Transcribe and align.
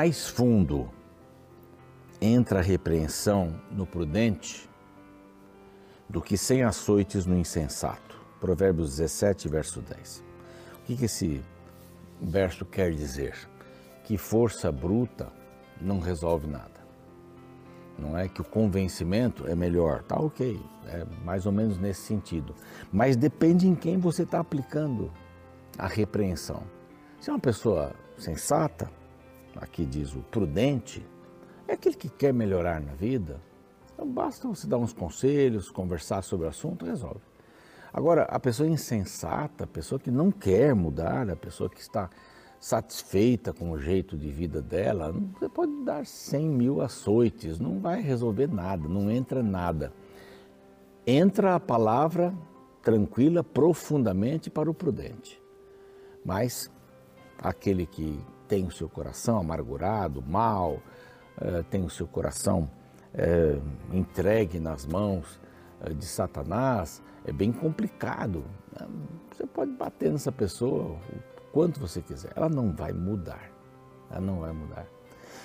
mais 0.00 0.26
fundo 0.26 0.88
entra 2.22 2.60
a 2.60 2.62
repreensão 2.62 3.60
no 3.70 3.84
prudente 3.84 4.66
do 6.08 6.22
que 6.22 6.38
sem 6.38 6.62
açoites 6.62 7.26
no 7.26 7.36
insensato. 7.36 8.18
Provérbios 8.40 8.96
17, 8.96 9.46
verso 9.46 9.82
10. 9.82 10.24
O 10.76 10.86
que, 10.86 10.96
que 10.96 11.04
esse 11.04 11.42
verso 12.18 12.64
quer 12.64 12.94
dizer? 12.94 13.36
Que 14.02 14.16
força 14.16 14.72
bruta 14.72 15.30
não 15.78 16.00
resolve 16.00 16.46
nada. 16.46 16.80
Não 17.98 18.16
é 18.16 18.26
que 18.26 18.40
o 18.40 18.44
convencimento 18.44 19.46
é 19.46 19.54
melhor, 19.54 20.02
tá 20.04 20.18
ok, 20.18 20.58
é 20.86 21.04
mais 21.22 21.44
ou 21.44 21.52
menos 21.52 21.76
nesse 21.76 22.00
sentido. 22.00 22.54
Mas 22.90 23.16
depende 23.16 23.68
em 23.68 23.74
quem 23.74 23.98
você 23.98 24.22
está 24.22 24.40
aplicando 24.40 25.12
a 25.76 25.86
repreensão. 25.86 26.62
Se 27.20 27.28
é 27.28 27.34
uma 27.34 27.38
pessoa 27.38 27.92
sensata, 28.16 28.90
aqui 29.56 29.84
diz 29.84 30.14
o 30.14 30.20
prudente, 30.20 31.04
é 31.66 31.74
aquele 31.74 31.96
que 31.96 32.08
quer 32.08 32.32
melhorar 32.32 32.80
na 32.80 32.92
vida, 32.92 33.40
então 33.92 34.06
basta 34.06 34.48
você 34.48 34.66
dar 34.66 34.78
uns 34.78 34.92
conselhos, 34.92 35.70
conversar 35.70 36.22
sobre 36.22 36.46
o 36.46 36.48
assunto, 36.48 36.86
resolve. 36.86 37.20
Agora, 37.92 38.22
a 38.22 38.38
pessoa 38.38 38.68
insensata, 38.68 39.64
a 39.64 39.66
pessoa 39.66 39.98
que 39.98 40.10
não 40.10 40.30
quer 40.30 40.74
mudar, 40.74 41.28
a 41.28 41.36
pessoa 41.36 41.68
que 41.68 41.80
está 41.80 42.08
satisfeita 42.60 43.52
com 43.52 43.70
o 43.70 43.78
jeito 43.78 44.16
de 44.16 44.30
vida 44.30 44.60
dela, 44.60 45.12
você 45.12 45.48
pode 45.48 45.84
dar 45.84 46.06
100 46.06 46.48
mil 46.48 46.80
açoites, 46.80 47.58
não 47.58 47.80
vai 47.80 48.00
resolver 48.00 48.46
nada, 48.52 48.86
não 48.88 49.10
entra 49.10 49.42
nada. 49.42 49.92
Entra 51.06 51.54
a 51.54 51.60
palavra 51.60 52.34
tranquila 52.82 53.42
profundamente 53.42 54.50
para 54.50 54.70
o 54.70 54.74
prudente. 54.74 55.40
Mas 56.24 56.70
aquele 57.38 57.86
que 57.86 58.20
tem 58.50 58.66
o 58.66 58.70
seu 58.72 58.88
coração 58.88 59.38
amargurado, 59.38 60.20
mal, 60.20 60.82
eh, 61.40 61.62
tem 61.70 61.84
o 61.84 61.88
seu 61.88 62.04
coração 62.08 62.68
eh, 63.14 63.60
entregue 63.92 64.58
nas 64.58 64.84
mãos 64.84 65.40
eh, 65.80 65.90
de 65.90 66.04
Satanás, 66.04 67.00
é 67.24 67.32
bem 67.32 67.52
complicado. 67.52 68.42
Você 69.30 69.46
pode 69.46 69.70
bater 69.70 70.10
nessa 70.10 70.32
pessoa 70.32 70.82
o 70.82 70.98
quanto 71.52 71.78
você 71.78 72.02
quiser, 72.02 72.32
ela 72.34 72.48
não 72.48 72.72
vai 72.72 72.92
mudar. 72.92 73.52
Ela 74.10 74.20
não 74.20 74.40
vai 74.40 74.52
mudar. 74.52 74.84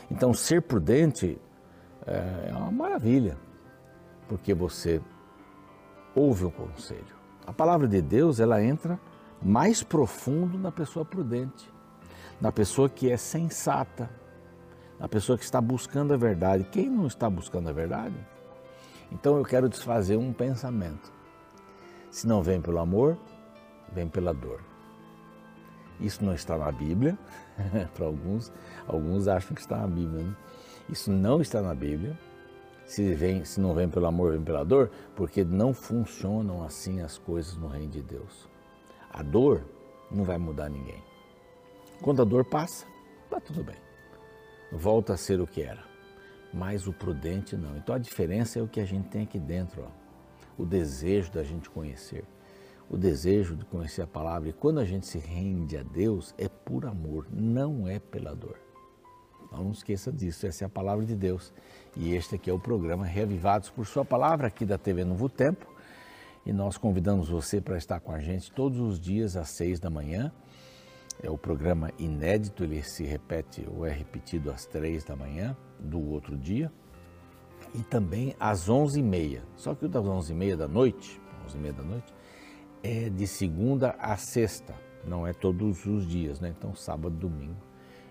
Então, 0.10 0.34
ser 0.34 0.64
prudente 0.64 1.40
é 2.08 2.52
uma 2.56 2.72
maravilha, 2.72 3.38
porque 4.28 4.52
você 4.54 5.00
ouve 6.16 6.46
o 6.46 6.52
conselho. 6.52 7.16
A 7.46 7.54
palavra 7.54 7.88
de 7.88 8.02
Deus, 8.02 8.40
ela 8.40 8.64
entra 8.64 9.00
mais 9.42 9.84
profundo 9.84 10.58
na 10.58 10.72
pessoa 10.72 11.06
prudente, 11.06 11.72
na 12.40 12.52
pessoa 12.52 12.90
que 12.90 13.12
é 13.12 13.18
sensata, 13.18 14.10
na 15.00 15.08
pessoa 15.08 15.38
que 15.38 15.44
está 15.44 15.60
buscando 15.60 16.14
a 16.14 16.18
verdade. 16.18 16.64
Quem 16.72 16.90
não 16.90 17.08
está 17.08 17.30
buscando 17.30 17.70
a 17.70 17.74
verdade? 17.74 18.16
Então 19.12 19.38
eu 19.38 19.44
quero 19.44 19.70
desfazer 19.70 20.18
um 20.18 20.34
pensamento. 20.34 21.14
Se 22.10 22.28
não 22.28 22.42
vem 22.42 22.62
pelo 22.62 22.80
amor, 22.80 23.18
vem 23.92 24.08
pela 24.08 24.34
dor. 24.34 24.62
Isso 26.00 26.24
não 26.24 26.34
está 26.34 26.58
na 26.58 26.72
Bíblia, 26.72 27.18
para 27.96 28.06
alguns, 28.06 28.52
alguns 28.88 29.28
acham 29.28 29.56
que 29.56 29.62
está 29.62 29.78
na 29.78 29.88
Bíblia. 29.88 30.24
Né? 30.24 30.36
Isso 30.90 31.12
não 31.12 31.42
está 31.42 31.62
na 31.62 31.74
Bíblia. 31.74 32.18
Se, 32.86 33.14
vem, 33.14 33.44
se 33.44 33.60
não 33.60 33.74
vem 33.74 33.90
pelo 33.90 34.06
amor, 34.06 34.34
vem 34.34 34.44
pela 34.44 34.64
dor, 34.64 34.92
porque 35.16 35.44
não 35.44 35.74
funcionam 35.74 36.64
assim 36.64 37.02
as 37.02 37.18
coisas 37.18 37.56
no 37.58 37.68
reino 37.68 37.92
de 37.92 38.02
Deus. 38.02 38.48
A 39.12 39.24
dor 39.24 39.64
não 40.12 40.24
vai 40.24 40.38
mudar 40.38 40.70
ninguém. 40.70 41.02
Quando 42.02 42.22
a 42.22 42.26
dor 42.26 42.46
passa, 42.46 42.86
está 43.24 43.40
tudo 43.40 43.64
bem. 43.64 43.78
Volta 44.72 45.14
a 45.14 45.18
ser 45.18 45.40
o 45.40 45.48
que 45.48 45.62
era. 45.62 45.84
Mas 46.54 46.88
o 46.88 46.94
prudente 46.94 47.56
não. 47.56 47.76
Então 47.78 47.96
a 47.96 48.00
diferença 48.00 48.60
é 48.60 48.62
o 48.62 48.68
que 48.68 48.80
a 48.80 48.86
gente 48.86 49.10
tem 49.10 49.24
aqui 49.24 49.40
dentro. 49.40 49.84
Ó 49.84 50.06
o 50.58 50.66
desejo 50.66 51.32
da 51.32 51.44
gente 51.44 51.70
conhecer, 51.70 52.24
o 52.90 52.98
desejo 52.98 53.56
de 53.56 53.66
conhecer 53.66 54.02
a 54.02 54.08
palavra. 54.08 54.50
E 54.50 54.54
quando 54.54 54.80
a 54.80 54.86
gente 54.86 55.06
se 55.06 55.18
rende 55.18 55.78
a 55.78 55.84
Deus, 55.84 56.34
é 56.38 56.48
por 56.48 56.86
amor, 56.86 57.28
não 57.32 57.88
é 57.88 58.00
pela 58.00 58.36
dor. 58.36 58.60
Então 59.44 59.64
não 59.64 59.72
esqueça 59.72 60.12
disso, 60.12 60.48
essa 60.48 60.64
é 60.64 60.68
a 60.68 60.70
palavra 60.70 61.06
de 61.06 61.16
Deus. 61.16 61.54
E 61.96 62.14
este 62.16 62.36
aqui 62.36 62.50
é 62.50 62.54
o 62.54 62.60
programa 62.60 63.06
Reavivados 63.06 63.70
por 63.70 63.86
Sua 63.86 64.06
Palavra, 64.06 64.48
aqui 64.48 64.66
da 64.66 64.78
TV 64.78 65.04
Novo 65.04 65.30
Tempo. 65.30 65.66
E 66.46 66.54
nós 66.54 66.78
convidamos 66.78 67.30
você 67.30 67.60
para 67.60 67.78
estar 67.78 68.00
com 68.00 68.12
a 68.12 68.20
gente 68.20 68.52
todos 68.52 68.80
os 68.80 69.00
dias 69.00 69.36
às 69.36 69.50
seis 69.50 69.80
da 69.80 69.90
manhã. 69.90 70.32
É 71.22 71.30
o 71.30 71.38
programa 71.38 71.92
inédito, 71.98 72.64
ele 72.64 72.84
se 72.84 73.04
repete 73.04 73.66
ou 73.70 73.86
é 73.86 73.92
repetido 73.92 74.52
às 74.52 74.66
três 74.66 75.04
da 75.04 75.16
manhã 75.16 75.56
do 75.80 76.00
outro 76.00 76.38
dia 76.38 76.72
e 77.74 77.80
também 77.84 78.36
às 78.40 78.70
11h30. 78.70 79.42
Só 79.56 79.74
que 79.74 79.86
o 79.86 79.90
das 79.90 80.06
11h30 80.06 80.56
da 80.56 80.68
noite, 80.68 81.22
11h30 81.48 81.74
da 81.74 81.84
noite, 81.84 82.14
é 82.84 83.10
de 83.10 83.26
segunda 83.26 83.96
a 84.00 84.16
sexta, 84.16 84.76
não 85.04 85.26
é 85.26 85.34
todos 85.34 85.86
os 85.86 86.06
dias, 86.08 86.40
né? 86.40 86.54
Então, 86.56 86.76
sábado, 86.76 87.16
domingo. 87.16 87.58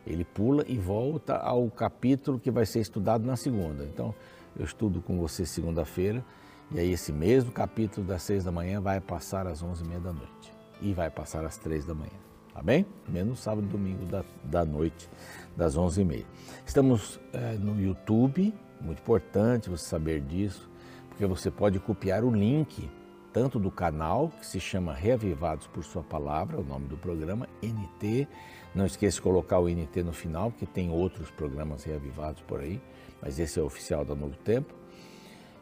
Ele 0.07 0.25
pula 0.25 0.65
e 0.67 0.77
volta 0.77 1.37
ao 1.37 1.71
capítulo 1.71 2.39
que 2.39 2.51
vai 2.51 2.67
ser 2.67 2.81
estudado 2.81 3.25
na 3.25 3.37
segunda. 3.37 3.85
Então, 3.85 4.15
eu 4.57 4.65
estudo 4.65 5.01
com 5.01 5.19
você 5.19 5.47
segunda-feira, 5.47 6.25
e 6.71 6.79
aí 6.79 6.93
esse 6.93 7.13
mesmo 7.13 7.51
capítulo 7.51 8.07
das 8.07 8.23
seis 8.23 8.45
da 8.45 8.53
manhã 8.53 8.81
vai 8.81 9.01
passar 9.01 9.47
às 9.47 9.63
onze 9.63 9.85
e 9.85 9.87
meia 9.87 10.01
da 10.01 10.13
noite. 10.13 10.53
E 10.81 10.93
vai 10.93 11.11
passar 11.11 11.45
às 11.45 11.57
três 11.57 11.87
da 11.87 11.95
manhã, 11.95 12.19
bem? 12.63 12.87
Menos 13.09 13.41
sábado 13.41 13.67
e 13.67 13.71
domingo 13.71 14.05
da, 14.07 14.25
da 14.45 14.65
noite, 14.65 15.09
das 15.57 15.77
onze 15.77 16.03
e 16.03 16.05
meia. 16.05 16.27
Estamos 16.67 17.21
é, 17.33 17.53
no 17.55 17.81
YouTube, 17.81 18.55
muito 18.81 19.01
importante 19.01 19.71
você 19.71 19.85
saber 19.85 20.21
disso, 20.21 20.69
porque 21.09 21.27
você 21.27 21.51
pode 21.51 21.79
copiar 21.79 22.25
o 22.25 22.31
link 22.31 22.91
tanto 23.35 23.59
do 23.59 23.69
canal, 23.69 24.31
que 24.39 24.47
se 24.47 24.61
chama 24.61 24.95
Reavivados 24.95 25.67
por 25.67 25.83
Sua 25.83 26.05
Palavra, 26.05 26.61
o 26.61 26.63
nome 26.63 26.87
do 26.87 26.97
programa, 26.97 27.49
NT. 27.61 28.29
Não 28.73 28.87
esqueça 28.87 29.17
de 29.17 29.23
colocar 29.23 29.59
o 29.59 29.69
NT 29.69 30.05
no 30.05 30.13
final, 30.13 30.53
porque 30.53 30.67
tem 30.67 30.89
outros 30.89 31.33
programas 31.33 31.83
reavivados 31.83 32.43
por 32.43 32.61
aí, 32.61 32.81
mas 33.21 33.41
esse 33.41 33.59
é 33.59 33.63
oficial 33.63 34.05
da 34.05 34.15
Novo 34.15 34.37
Tempo. 34.37 34.73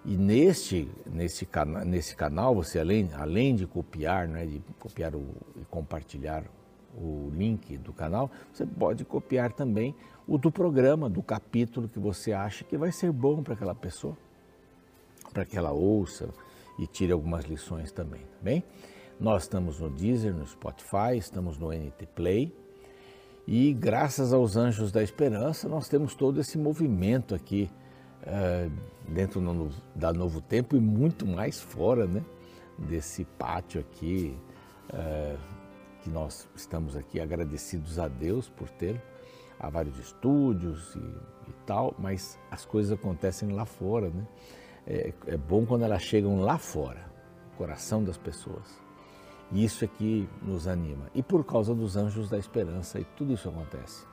E 0.05 0.17
neste, 0.19 0.87
nesse, 1.07 1.47
cana 1.47 1.83
nesse 1.83 2.15
canal, 2.15 2.55
você 2.55 2.79
além, 2.79 3.09
além 3.15 3.55
de 3.55 3.67
copiar, 3.67 4.29
né, 4.29 4.45
de 4.45 4.63
copiar 4.79 5.15
o, 5.15 5.25
e 5.57 5.65
compartilhar 5.71 6.45
o 6.95 7.31
link 7.35 7.77
do 7.79 7.93
canal, 7.93 8.31
você 8.53 8.67
pode 8.67 9.05
copiar 9.05 9.53
também 9.53 9.95
o 10.27 10.39
do 10.39 10.51
programa, 10.51 11.09
do 11.09 11.23
capítulo 11.23 11.89
que 11.89 11.99
você 11.99 12.33
acha 12.33 12.65
que 12.65 12.77
vai 12.77 12.93
ser 12.93 13.11
bom 13.11 13.43
para 13.43 13.55
aquela 13.55 13.75
pessoa, 13.75 14.17
para 15.33 15.45
que 15.45 15.57
ela 15.57 15.73
ouça 15.73 16.29
e 16.79 16.87
tire 16.87 17.13
algumas 17.13 17.45
lições 17.45 17.93
também, 17.93 18.21
tá 18.21 18.39
bem? 18.43 18.63
Nós 19.19 19.45
estamos 19.45 19.79
no 19.79 19.89
Deezer, 19.89 20.35
no 20.35 20.47
Spotify, 20.47 21.17
estamos 21.17 21.59
no 21.59 21.69
NT 21.73 22.07
Play 22.15 22.53
e 23.47 23.73
graças 23.73 24.33
aos 24.33 24.57
Anjos 24.57 24.93
da 24.93 25.03
Esperança 25.03 25.69
nós 25.69 25.89
temos 25.89 26.15
todo 26.15 26.41
esse 26.41 26.57
movimento 26.57 27.35
aqui 27.35 27.71
uh, 28.23 28.73
dentro 29.09 29.41
no, 29.41 29.71
da 29.95 30.13
Novo 30.13 30.41
Tempo 30.41 30.77
e 30.77 30.81
muito 30.81 31.27
mais 31.27 31.61
fora, 31.61 32.07
né? 32.07 32.23
Desse 32.79 33.25
pátio 33.25 33.81
aqui, 33.81 34.37
uh, 34.93 35.39
que 36.03 36.11
nós 36.11 36.49
estamos 36.55 36.97
aqui 36.97 37.21
agradecidos 37.21 37.99
a 37.99 38.09
Deus 38.09 38.49
por 38.49 38.69
tê-lo. 38.69 39.01
Há 39.59 39.71
vários 39.71 39.99
estúdios 39.99 40.95
e, 40.97 41.51
e, 41.51 41.53
tal, 41.65 41.95
mas 41.99 42.39
as 42.51 42.65
coisas 42.65 42.93
acontecem 42.93 43.51
lá 43.53 43.65
fora, 43.65 44.11
né? 44.11 44.27
É, 44.85 45.13
é 45.29 45.37
bom 45.37 45.65
quando 45.65 45.85
elas 45.85 46.03
chegam 46.03 46.41
lá 46.41 46.59
fora, 46.59 47.07
no 47.51 47.57
coração 47.57 48.03
das 48.03 48.19
pessoas. 48.19 48.83
E 49.53 49.65
isso 49.65 49.85
é 49.85 49.89
que 49.89 50.29
nos 50.43 50.67
anima. 50.67 51.09
E 51.15 51.23
por 51.23 51.45
causa 51.45 51.73
dos 51.75 51.97
anjos 51.97 52.29
da 52.29 52.39
esperança, 52.39 52.99
e 52.99 53.05
tudo 53.17 53.33
isso 53.33 53.49
acontece. 53.49 54.05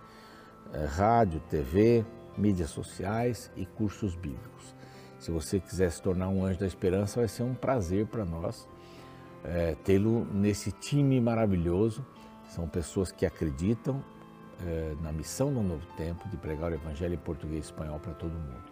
É, 0.71 0.85
rádio, 0.85 1.39
TV, 1.49 2.05
mídias 2.37 2.69
sociais 2.69 3.51
e 3.55 3.65
cursos 3.65 4.13
bíblicos. 4.13 4.75
Se 5.17 5.31
você 5.31 5.59
quiser 5.59 5.91
se 5.91 6.01
tornar 6.01 6.29
um 6.29 6.45
anjo 6.45 6.59
da 6.59 6.67
esperança, 6.67 7.19
vai 7.19 7.27
ser 7.27 7.43
um 7.43 7.55
prazer 7.55 8.05
para 8.05 8.23
nós 8.23 8.67
é, 9.43 9.75
tê-lo 9.83 10.25
nesse 10.33 10.71
time 10.71 11.19
maravilhoso. 11.19 12.05
São 12.49 12.67
pessoas 12.67 13.11
que 13.11 13.25
acreditam 13.25 14.03
é, 14.65 14.95
na 15.01 15.11
missão 15.11 15.53
do 15.53 15.61
Novo 15.61 15.85
Tempo 15.95 16.27
de 16.29 16.37
pregar 16.37 16.71
o 16.71 16.75
Evangelho 16.75 17.13
em 17.13 17.17
português 17.17 17.65
e 17.65 17.67
espanhol 17.67 17.99
para 17.99 18.13
todo 18.13 18.31
mundo. 18.31 18.69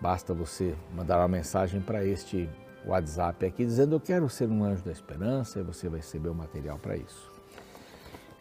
Basta 0.00 0.34
você 0.34 0.74
mandar 0.94 1.18
uma 1.18 1.28
mensagem 1.28 1.80
para 1.80 2.04
este 2.04 2.48
WhatsApp 2.84 3.46
aqui 3.46 3.64
dizendo 3.64 3.94
eu 3.94 4.00
quero 4.00 4.28
ser 4.28 4.48
um 4.48 4.64
anjo 4.64 4.84
da 4.84 4.90
esperança 4.90 5.60
e 5.60 5.62
você 5.62 5.88
vai 5.88 6.00
receber 6.00 6.28
o 6.28 6.34
material 6.34 6.78
para 6.78 6.96
isso. 6.96 7.30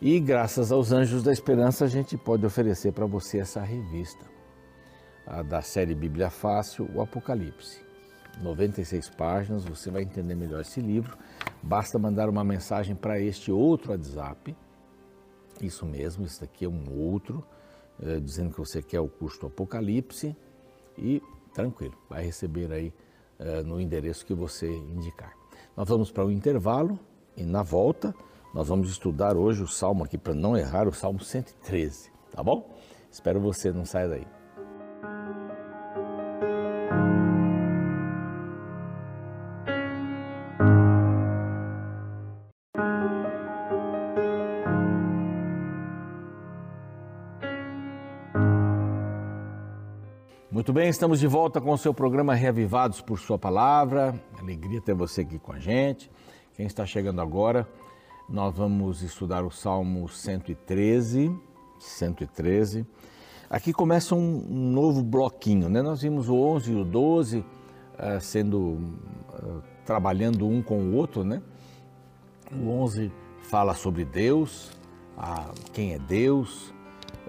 E 0.01 0.19
graças 0.19 0.71
aos 0.71 0.91
Anjos 0.91 1.21
da 1.21 1.31
Esperança 1.31 1.85
a 1.85 1.87
gente 1.87 2.17
pode 2.17 2.43
oferecer 2.43 2.91
para 2.91 3.05
você 3.05 3.37
essa 3.37 3.61
revista, 3.61 4.25
a 5.27 5.43
da 5.43 5.61
série 5.61 5.93
Bíblia 5.93 6.31
Fácil, 6.31 6.89
o 6.95 7.01
Apocalipse. 7.01 7.90
96 8.39 9.09
páginas, 9.11 9.65
você 9.65 9.91
vai 9.91 10.03
entender 10.03 10.35
melhor 10.35 10.61
esse 10.61 10.79
livro. 10.81 11.17
Basta 11.61 11.99
mandar 11.99 12.29
uma 12.29 12.43
mensagem 12.43 12.95
para 12.95 13.19
este 13.19 13.51
outro 13.51 13.91
WhatsApp. 13.91 14.55
Isso 15.61 15.85
mesmo, 15.85 16.25
esse 16.25 16.41
daqui 16.41 16.65
é 16.65 16.69
um 16.69 16.91
outro. 16.91 17.43
eh, 18.01 18.19
dizendo 18.19 18.51
que 18.51 18.59
você 18.59 18.81
quer 18.81 18.99
o 18.99 19.07
curso 19.07 19.39
do 19.41 19.47
Apocalipse 19.47 20.35
e 20.97 21.21
tranquilo, 21.53 21.93
vai 22.09 22.23
receber 22.23 22.71
aí 22.71 22.93
eh, 23.39 23.61
no 23.63 23.79
endereço 23.79 24.25
que 24.25 24.33
você 24.33 24.67
indicar. 24.67 25.33
Nós 25.77 25.87
vamos 25.87 26.11
para 26.11 26.25
o 26.25 26.31
intervalo 26.31 26.99
e 27.37 27.43
na 27.43 27.61
volta 27.61 28.13
nós 28.53 28.67
vamos 28.67 28.89
estudar 28.89 29.37
hoje 29.37 29.63
o 29.63 29.67
salmo 29.67 30.03
aqui 30.03 30.17
para 30.17 30.33
não 30.33 30.57
errar, 30.57 30.87
o 30.87 30.93
salmo 30.93 31.19
113, 31.19 32.11
tá 32.31 32.43
bom? 32.43 32.75
Espero 33.09 33.39
você, 33.39 33.71
não 33.71 33.85
saia 33.85 34.09
daí. 34.09 34.40
Estamos 50.91 51.21
de 51.21 51.27
volta 51.27 51.61
com 51.61 51.71
o 51.71 51.77
seu 51.77 51.93
programa 51.93 52.35
Reavivados 52.35 52.99
por 52.99 53.17
Sua 53.17 53.39
Palavra. 53.39 54.13
Alegria 54.37 54.81
ter 54.81 54.93
você 54.93 55.21
aqui 55.21 55.39
com 55.39 55.53
a 55.53 55.57
gente. 55.57 56.11
Quem 56.53 56.65
está 56.65 56.85
chegando 56.85 57.21
agora, 57.21 57.65
nós 58.27 58.53
vamos 58.57 59.01
estudar 59.01 59.45
o 59.45 59.49
Salmo 59.49 60.09
113. 60.09 61.33
113. 61.79 62.85
Aqui 63.49 63.71
começa 63.71 64.15
um, 64.15 64.45
novo 64.49 65.01
bloquinho, 65.01 65.69
né? 65.69 65.81
Nós 65.81 66.01
vimos 66.01 66.27
o 66.27 66.35
11 66.35 66.71
e 66.73 66.75
o 66.75 66.83
12 66.83 67.37
uh, 67.37 67.45
eh, 67.97 68.19
sendo 68.19 68.59
uh, 68.59 69.63
trabalhando 69.85 70.45
um 70.45 70.61
com 70.61 70.77
o 70.77 70.95
outro, 70.95 71.23
né? 71.23 71.41
O 72.51 72.67
11 72.69 73.09
fala 73.43 73.75
sobre 73.75 74.03
Deus, 74.03 74.77
a, 75.17 75.51
quem 75.71 75.93
é 75.93 75.99
Deus, 75.99 76.73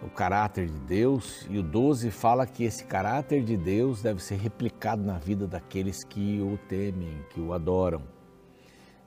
o 0.02 0.10
caráter 0.10 0.66
de 0.66 0.78
Deus, 0.80 1.46
e 1.48 1.58
o 1.58 1.62
12 1.62 2.10
fala 2.10 2.46
que 2.46 2.64
esse 2.64 2.84
caráter 2.84 3.44
de 3.44 3.56
Deus 3.56 4.02
deve 4.02 4.22
ser 4.22 4.36
replicado 4.36 5.02
na 5.02 5.18
vida 5.18 5.46
daqueles 5.46 6.02
que 6.02 6.40
o 6.40 6.58
temem, 6.68 7.24
que 7.30 7.40
o 7.40 7.52
adoram. 7.52 8.02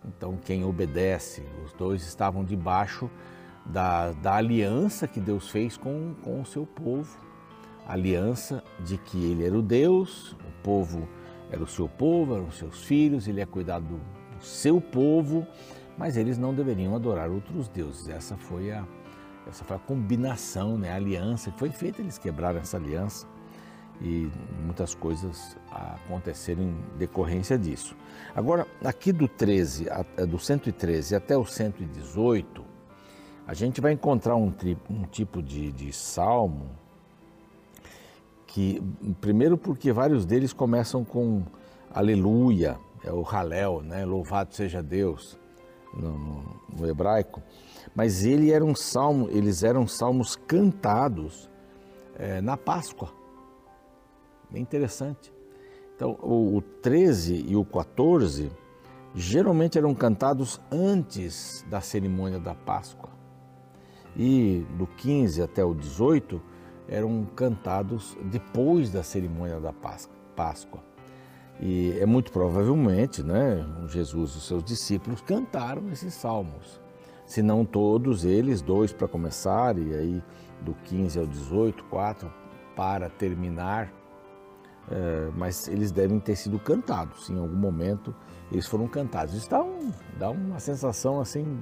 Então, 0.06 0.38
quem 0.38 0.64
obedece, 0.64 1.44
os 1.66 1.74
dois 1.74 2.04
estavam 2.04 2.46
debaixo 2.46 3.10
da, 3.66 4.12
da 4.14 4.36
aliança 4.36 5.08
que 5.08 5.20
Deus 5.20 5.50
fez 5.50 5.76
com, 5.76 6.16
com 6.24 6.42
o 6.42 6.46
seu 6.46 6.66
povo. 6.66 7.18
A 7.88 7.94
aliança 7.94 8.64
de 8.80 8.98
que 8.98 9.18
ele 9.18 9.46
era 9.46 9.58
o 9.58 9.62
Deus, 9.62 10.32
o 10.34 10.64
povo 10.64 11.08
era 11.52 11.62
o 11.62 11.68
seu 11.68 11.90
povo, 11.90 12.36
eram 12.36 12.48
os 12.48 12.58
seus 12.58 12.84
filhos, 12.84 13.28
ele 13.28 13.40
ia 13.40 13.48
cuidar 13.48 13.80
do, 13.80 13.98
do 13.98 14.44
seu 14.44 14.80
povo, 14.80 15.46
mas 15.98 16.16
eles 16.18 16.38
não 16.38 16.54
deveriam 16.54 16.96
adorar 16.96 17.30
outros 17.30 17.68
deuses. 17.68 18.08
Essa 18.08 18.38
foi 18.38 18.72
a, 18.72 18.86
essa 19.48 19.64
foi 19.64 19.76
a 19.76 19.80
combinação, 19.80 20.78
né, 20.78 20.92
a 20.92 20.96
aliança 20.96 21.52
que 21.52 21.60
foi 21.60 21.70
feita, 21.70 22.02
eles 22.02 22.18
quebraram 22.18 22.60
essa 22.60 22.78
aliança 22.78 23.28
e 24.02 24.30
muitas 24.64 24.94
coisas 24.94 25.56
aconteceram 25.72 26.64
em 26.64 26.76
decorrência 26.98 27.58
disso. 27.58 27.96
Agora, 28.36 28.68
aqui 28.84 29.12
do 29.12 29.28
13, 29.28 29.88
é, 30.18 30.26
do 30.26 30.38
113 30.38 31.16
até 31.16 31.38
o 31.38 31.46
118, 31.46 32.64
a 33.48 33.54
gente 33.54 33.80
vai 33.80 33.94
encontrar 33.94 34.36
um, 34.36 34.52
um 34.90 35.04
tipo 35.04 35.42
de, 35.42 35.72
de 35.72 35.94
salmo 35.94 36.70
que, 38.48 38.82
primeiro 39.22 39.58
porque 39.58 39.92
vários 39.92 40.26
deles 40.26 40.52
começam 40.52 41.04
com 41.04 41.44
aleluia, 41.94 42.78
é 43.04 43.12
o 43.12 43.22
halel, 43.22 43.82
né? 43.82 44.04
louvado 44.04 44.54
seja 44.54 44.82
Deus 44.82 45.38
no, 45.94 46.12
no, 46.12 46.62
no 46.78 46.88
hebraico, 46.88 47.42
mas 47.94 48.26
ele 48.26 48.52
era 48.52 48.64
um 48.64 48.76
salmo, 48.76 49.28
eles 49.30 49.64
eram 49.64 49.88
salmos 49.88 50.36
cantados 50.36 51.50
é, 52.18 52.42
na 52.42 52.58
Páscoa. 52.58 53.10
Bem 54.50 54.62
interessante. 54.62 55.34
Então, 55.96 56.18
o, 56.22 56.58
o 56.58 56.62
13 56.62 57.46
e 57.48 57.56
o 57.56 57.66
14 57.66 58.52
geralmente 59.14 59.78
eram 59.78 59.94
cantados 59.96 60.60
antes 60.70 61.66
da 61.70 61.80
cerimônia 61.80 62.40
da 62.40 62.54
Páscoa. 62.54 63.10
E 64.16 64.66
do 64.78 64.88
15 64.88 65.42
até 65.42 65.64
o 65.64 65.74
18 65.74 66.42
eram 66.88 67.26
cantados 67.36 68.18
depois 68.26 68.92
da 68.92 69.04
cerimônia 69.04 69.60
da 69.60 69.74
Páscoa. 70.36 70.84
E 71.60 71.98
é 72.00 72.06
muito 72.06 72.32
provavelmente, 72.32 73.24
né, 73.24 73.66
Jesus 73.88 74.32
e 74.32 74.38
os 74.38 74.48
seus 74.48 74.64
discípulos 74.64 75.22
cantaram 75.22 75.90
esses 75.92 76.14
salmos. 76.14 76.82
Se 77.26 77.42
não 77.42 77.66
todos 77.66 78.24
eles, 78.24 78.62
dois 78.62 78.94
para 78.94 79.08
começar, 79.08 79.78
e 79.78 79.94
aí 79.94 80.24
do 80.62 80.74
15 80.86 81.20
ao 81.20 81.26
18, 81.26 81.84
quatro 81.86 82.32
para 82.76 83.10
terminar, 83.10 83.92
é, 84.92 85.32
mas 85.36 85.68
eles 85.68 85.92
devem 85.92 86.20
ter 86.20 86.36
sido 86.36 86.60
cantados. 86.60 87.30
Em 87.30 87.40
algum 87.40 87.56
momento 87.56 88.14
eles 88.52 88.68
foram 88.68 88.88
cantados. 88.88 89.34
Isso 89.34 89.50
dá, 89.50 89.62
um, 89.62 89.92
dá 90.18 90.30
uma 90.30 90.60
sensação 90.60 91.20
assim 91.20 91.60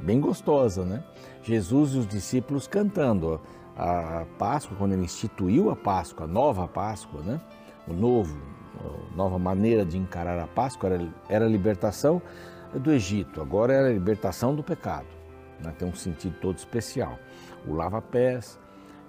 bem 0.00 0.20
gostosa, 0.20 0.84
né? 0.84 1.02
Jesus 1.42 1.94
e 1.94 1.98
os 1.98 2.06
discípulos 2.06 2.66
cantando 2.66 3.40
a 3.76 4.24
Páscoa, 4.38 4.76
quando 4.78 4.92
ele 4.92 5.04
instituiu 5.04 5.70
a 5.70 5.76
Páscoa, 5.76 6.24
a 6.24 6.28
nova 6.28 6.68
Páscoa, 6.68 7.20
né? 7.22 7.40
O 7.88 7.92
novo, 7.92 8.36
a 9.12 9.16
nova 9.16 9.38
maneira 9.38 9.84
de 9.84 9.98
encarar 9.98 10.38
a 10.38 10.46
Páscoa 10.46 10.90
era, 10.90 11.08
era 11.28 11.44
a 11.46 11.48
libertação 11.48 12.22
do 12.78 12.92
Egito, 12.92 13.40
agora 13.40 13.72
era 13.72 13.88
a 13.88 13.92
libertação 13.92 14.54
do 14.54 14.62
pecado. 14.62 15.06
Né? 15.60 15.74
Tem 15.78 15.88
um 15.88 15.94
sentido 15.94 16.36
todo 16.40 16.56
especial. 16.56 17.18
O 17.66 17.72
lava-pés, 17.72 18.58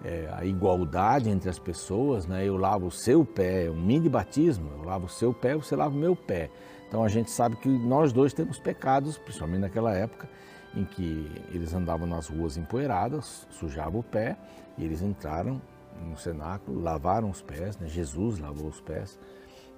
é, 0.03 0.29
a 0.33 0.45
igualdade 0.45 1.29
entre 1.29 1.49
as 1.49 1.57
pessoas, 1.57 2.27
né? 2.27 2.45
Eu 2.45 2.57
lavo 2.57 2.87
o 2.87 2.91
seu 2.91 3.25
pé, 3.25 3.65
é 3.65 3.71
um 3.71 3.81
mini 3.81 4.09
batismo, 4.09 4.71
eu 4.77 4.83
lavo 4.83 5.05
o 5.05 5.09
seu 5.09 5.33
pé, 5.33 5.55
você 5.55 5.75
lava 5.75 5.95
o 5.95 5.97
meu 5.97 6.15
pé. 6.15 6.49
Então 6.87 7.03
a 7.03 7.07
gente 7.07 7.31
sabe 7.31 7.55
que 7.57 7.67
nós 7.67 8.13
dois 8.13 8.33
temos 8.33 8.59
pecados, 8.59 9.17
principalmente 9.17 9.61
naquela 9.61 9.93
época 9.93 10.29
em 10.75 10.83
que 10.83 11.31
eles 11.53 11.73
andavam 11.73 12.05
nas 12.05 12.27
ruas 12.27 12.57
empoeiradas, 12.57 13.47
sujavam 13.49 14.01
o 14.01 14.03
pé 14.03 14.37
e 14.77 14.83
eles 14.83 15.01
entraram 15.01 15.61
no 16.05 16.17
cenáculo, 16.17 16.81
lavaram 16.81 17.29
os 17.29 17.41
pés, 17.41 17.77
né? 17.77 17.87
Jesus 17.87 18.37
lavou 18.39 18.67
os 18.67 18.81
pés 18.81 19.17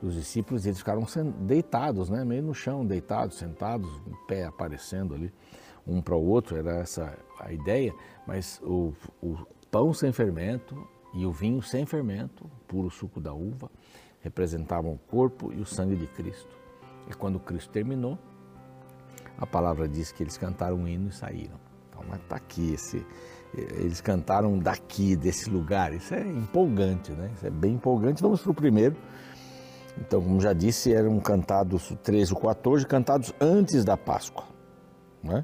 dos 0.02 0.14
discípulos 0.14 0.66
eles 0.66 0.80
ficaram 0.80 1.06
deitados, 1.40 2.10
né? 2.10 2.24
meio 2.24 2.44
no 2.44 2.54
chão, 2.54 2.86
deitados, 2.86 3.38
sentados, 3.38 3.90
o 4.06 4.16
pé 4.28 4.46
aparecendo 4.46 5.16
ali 5.16 5.34
um 5.86 6.02
para 6.02 6.16
o 6.16 6.26
outro, 6.26 6.58
era 6.58 6.80
essa 6.80 7.18
a 7.40 7.52
ideia, 7.52 7.94
mas 8.26 8.60
o, 8.64 8.94
o 9.22 9.38
pão 9.72 9.94
sem 9.94 10.12
fermento 10.12 10.88
e 11.14 11.26
o 11.26 11.32
vinho 11.32 11.62
sem 11.62 11.86
fermento, 11.86 12.50
puro 12.68 12.90
suco 12.90 13.22
da 13.22 13.34
uva, 13.34 13.72
representavam 14.22 14.94
o 14.94 14.98
corpo 14.98 15.54
e 15.54 15.62
o 15.62 15.66
sangue 15.66 15.96
de 15.96 16.08
Cristo. 16.08 16.58
E 17.10 17.14
quando 17.14 17.40
Cristo 17.40 17.72
terminou, 17.72 18.20
a 19.38 19.46
palavra 19.46 19.88
diz 19.88 20.12
que 20.12 20.24
eles 20.24 20.38
cantaram 20.38 20.78
um 20.78 20.88
hino 20.88 21.10
e 21.10 21.14
saíram. 21.14 21.58
Então, 21.90 22.04
está 22.16 22.36
aqui, 22.36 22.74
esse, 22.74 23.06
eles 23.56 24.02
cantaram 24.02 24.58
daqui, 24.60 25.16
desse 25.16 25.50
lugar. 25.50 25.94
Isso 25.94 26.14
é 26.14 26.22
empolgante, 26.22 27.12
né? 27.12 27.32
Isso 27.36 27.48
é 27.48 27.50
bem 27.50 27.74
empolgante. 27.74 28.22
Vamos 28.22 28.42
para 28.42 28.52
o 28.52 28.54
primeiro. 28.54 28.96
Então, 30.00 30.22
como 30.22 30.40
já 30.40 30.54
disse, 30.54 30.94
eram 30.94 31.20
cantados 31.20 31.94
13 32.04 32.34
ou 32.34 32.40
14, 32.40 32.86
cantados 32.86 33.34
antes 33.42 33.84
da 33.84 33.98
Páscoa. 33.98 34.46
Né? 35.24 35.44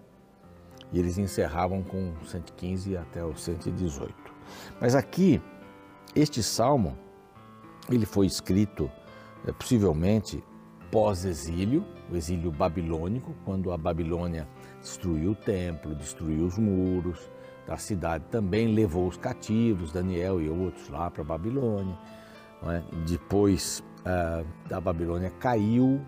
E 0.91 0.99
eles 0.99 1.17
encerravam 1.17 1.81
com 1.81 2.13
115 2.25 2.95
até 2.97 3.23
o 3.23 3.35
118. 3.35 4.13
Mas 4.79 4.95
aqui, 4.95 5.41
este 6.15 6.43
salmo, 6.43 6.95
ele 7.89 8.05
foi 8.05 8.27
escrito 8.27 8.89
é, 9.47 9.51
possivelmente 9.51 10.43
pós-exílio, 10.91 11.83
o 12.11 12.15
exílio 12.15 12.51
babilônico, 12.51 13.33
quando 13.43 13.71
a 13.71 13.77
Babilônia 13.77 14.47
destruiu 14.79 15.31
o 15.31 15.35
templo, 15.35 15.95
destruiu 15.95 16.45
os 16.45 16.57
muros 16.59 17.31
da 17.65 17.77
cidade, 17.77 18.25
também 18.29 18.75
levou 18.75 19.07
os 19.07 19.17
cativos, 19.17 19.91
Daniel 19.91 20.39
e 20.39 20.49
outros 20.49 20.89
lá 20.89 21.09
para 21.09 21.23
a 21.23 21.25
Babilônia. 21.25 21.97
É? 22.67 22.83
Depois 23.07 23.83
da 24.67 24.81
Babilônia 24.81 25.31
caiu, 25.39 26.01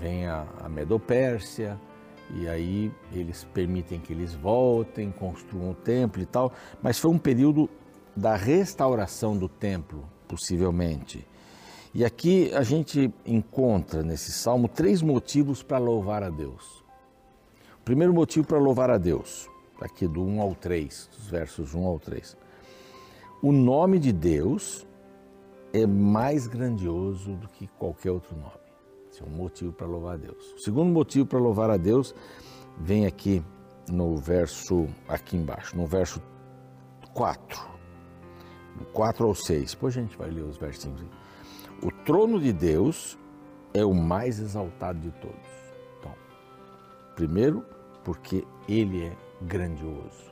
vem 0.00 0.26
a, 0.26 0.46
a 0.60 0.68
Medopérsia, 0.68 1.78
e 2.34 2.48
aí 2.48 2.90
eles 3.12 3.44
permitem 3.44 4.00
que 4.00 4.12
eles 4.12 4.34
voltem, 4.34 5.10
construam 5.10 5.70
o 5.70 5.74
templo 5.74 6.22
e 6.22 6.26
tal, 6.26 6.52
mas 6.82 6.98
foi 6.98 7.10
um 7.10 7.18
período 7.18 7.68
da 8.16 8.34
restauração 8.36 9.36
do 9.36 9.48
templo, 9.48 10.08
possivelmente. 10.26 11.26
E 11.94 12.04
aqui 12.04 12.50
a 12.54 12.62
gente 12.62 13.12
encontra 13.26 14.02
nesse 14.02 14.32
salmo 14.32 14.66
três 14.66 15.02
motivos 15.02 15.62
para 15.62 15.78
louvar 15.78 16.22
a 16.22 16.30
Deus. 16.30 16.82
O 17.78 17.84
primeiro 17.84 18.14
motivo 18.14 18.46
para 18.46 18.58
louvar 18.58 18.90
a 18.90 18.96
Deus, 18.96 19.48
aqui 19.80 20.06
do 20.06 20.22
1 20.22 20.40
ao 20.40 20.54
3, 20.54 21.10
dos 21.14 21.28
versos 21.28 21.74
1 21.74 21.86
ao 21.86 21.98
3. 21.98 22.36
O 23.42 23.52
nome 23.52 23.98
de 23.98 24.12
Deus 24.12 24.86
é 25.72 25.86
mais 25.86 26.46
grandioso 26.46 27.34
do 27.36 27.48
que 27.48 27.66
qualquer 27.66 28.10
outro 28.10 28.36
nome. 28.36 28.52
Esse 29.10 29.22
é 29.22 29.26
um 29.26 29.30
motivo 29.30 29.72
para 29.72 29.86
louvar 29.86 30.14
a 30.14 30.16
Deus. 30.16 30.52
O 30.52 30.58
segundo 30.58 30.92
motivo 30.92 31.26
para 31.26 31.38
louvar 31.38 31.70
a 31.70 31.76
Deus 31.76 32.14
vem 32.78 33.06
aqui 33.06 33.42
no 33.88 34.16
verso, 34.16 34.86
aqui 35.08 35.36
embaixo, 35.36 35.76
no 35.76 35.86
verso 35.86 36.22
4. 37.14 37.60
do 38.76 38.84
4 38.86 39.26
ao 39.26 39.34
6. 39.34 39.72
Depois 39.72 39.96
a 39.96 40.00
gente 40.00 40.16
vai 40.16 40.30
ler 40.30 40.42
os 40.42 40.56
versinhos. 40.56 41.04
O 41.82 41.90
trono 42.04 42.40
de 42.40 42.52
Deus 42.52 43.18
é 43.74 43.84
o 43.84 43.94
mais 43.94 44.38
exaltado 44.38 44.98
de 45.00 45.10
todos. 45.20 45.36
Então, 45.98 46.14
primeiro, 47.14 47.64
porque 48.04 48.46
ele 48.68 49.04
é 49.04 49.16
grandioso, 49.42 50.30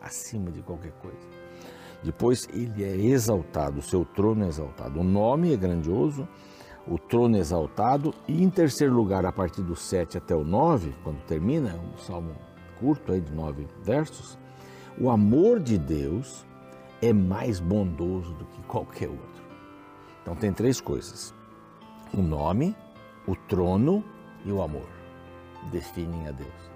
acima 0.00 0.50
de 0.50 0.62
qualquer 0.62 0.92
coisa. 0.92 1.37
Depois, 2.02 2.48
ele 2.52 2.84
é 2.84 2.96
exaltado, 2.96 3.80
o 3.80 3.82
seu 3.82 4.04
trono 4.04 4.44
é 4.44 4.48
exaltado. 4.48 5.00
O 5.00 5.04
nome 5.04 5.52
é 5.52 5.56
grandioso, 5.56 6.28
o 6.86 6.98
trono 6.98 7.36
é 7.36 7.40
exaltado. 7.40 8.14
E 8.26 8.42
em 8.42 8.48
terceiro 8.48 8.94
lugar, 8.94 9.26
a 9.26 9.32
partir 9.32 9.62
do 9.62 9.74
7 9.74 10.18
até 10.18 10.34
o 10.34 10.44
9, 10.44 10.94
quando 11.02 11.20
termina, 11.24 11.74
um 11.76 11.98
salmo 11.98 12.34
curto 12.78 13.12
aí 13.12 13.20
de 13.20 13.32
nove 13.32 13.66
versos, 13.82 14.38
o 15.00 15.10
amor 15.10 15.60
de 15.60 15.76
Deus 15.76 16.46
é 17.02 17.12
mais 17.12 17.60
bondoso 17.60 18.32
do 18.34 18.44
que 18.46 18.62
qualquer 18.62 19.08
outro. 19.08 19.42
Então 20.22 20.34
tem 20.34 20.52
três 20.52 20.80
coisas: 20.80 21.34
o 22.12 22.22
nome, 22.22 22.76
o 23.26 23.34
trono 23.34 24.04
e 24.44 24.52
o 24.52 24.62
amor 24.62 24.88
definem 25.70 26.28
a 26.28 26.32
Deus. 26.32 26.70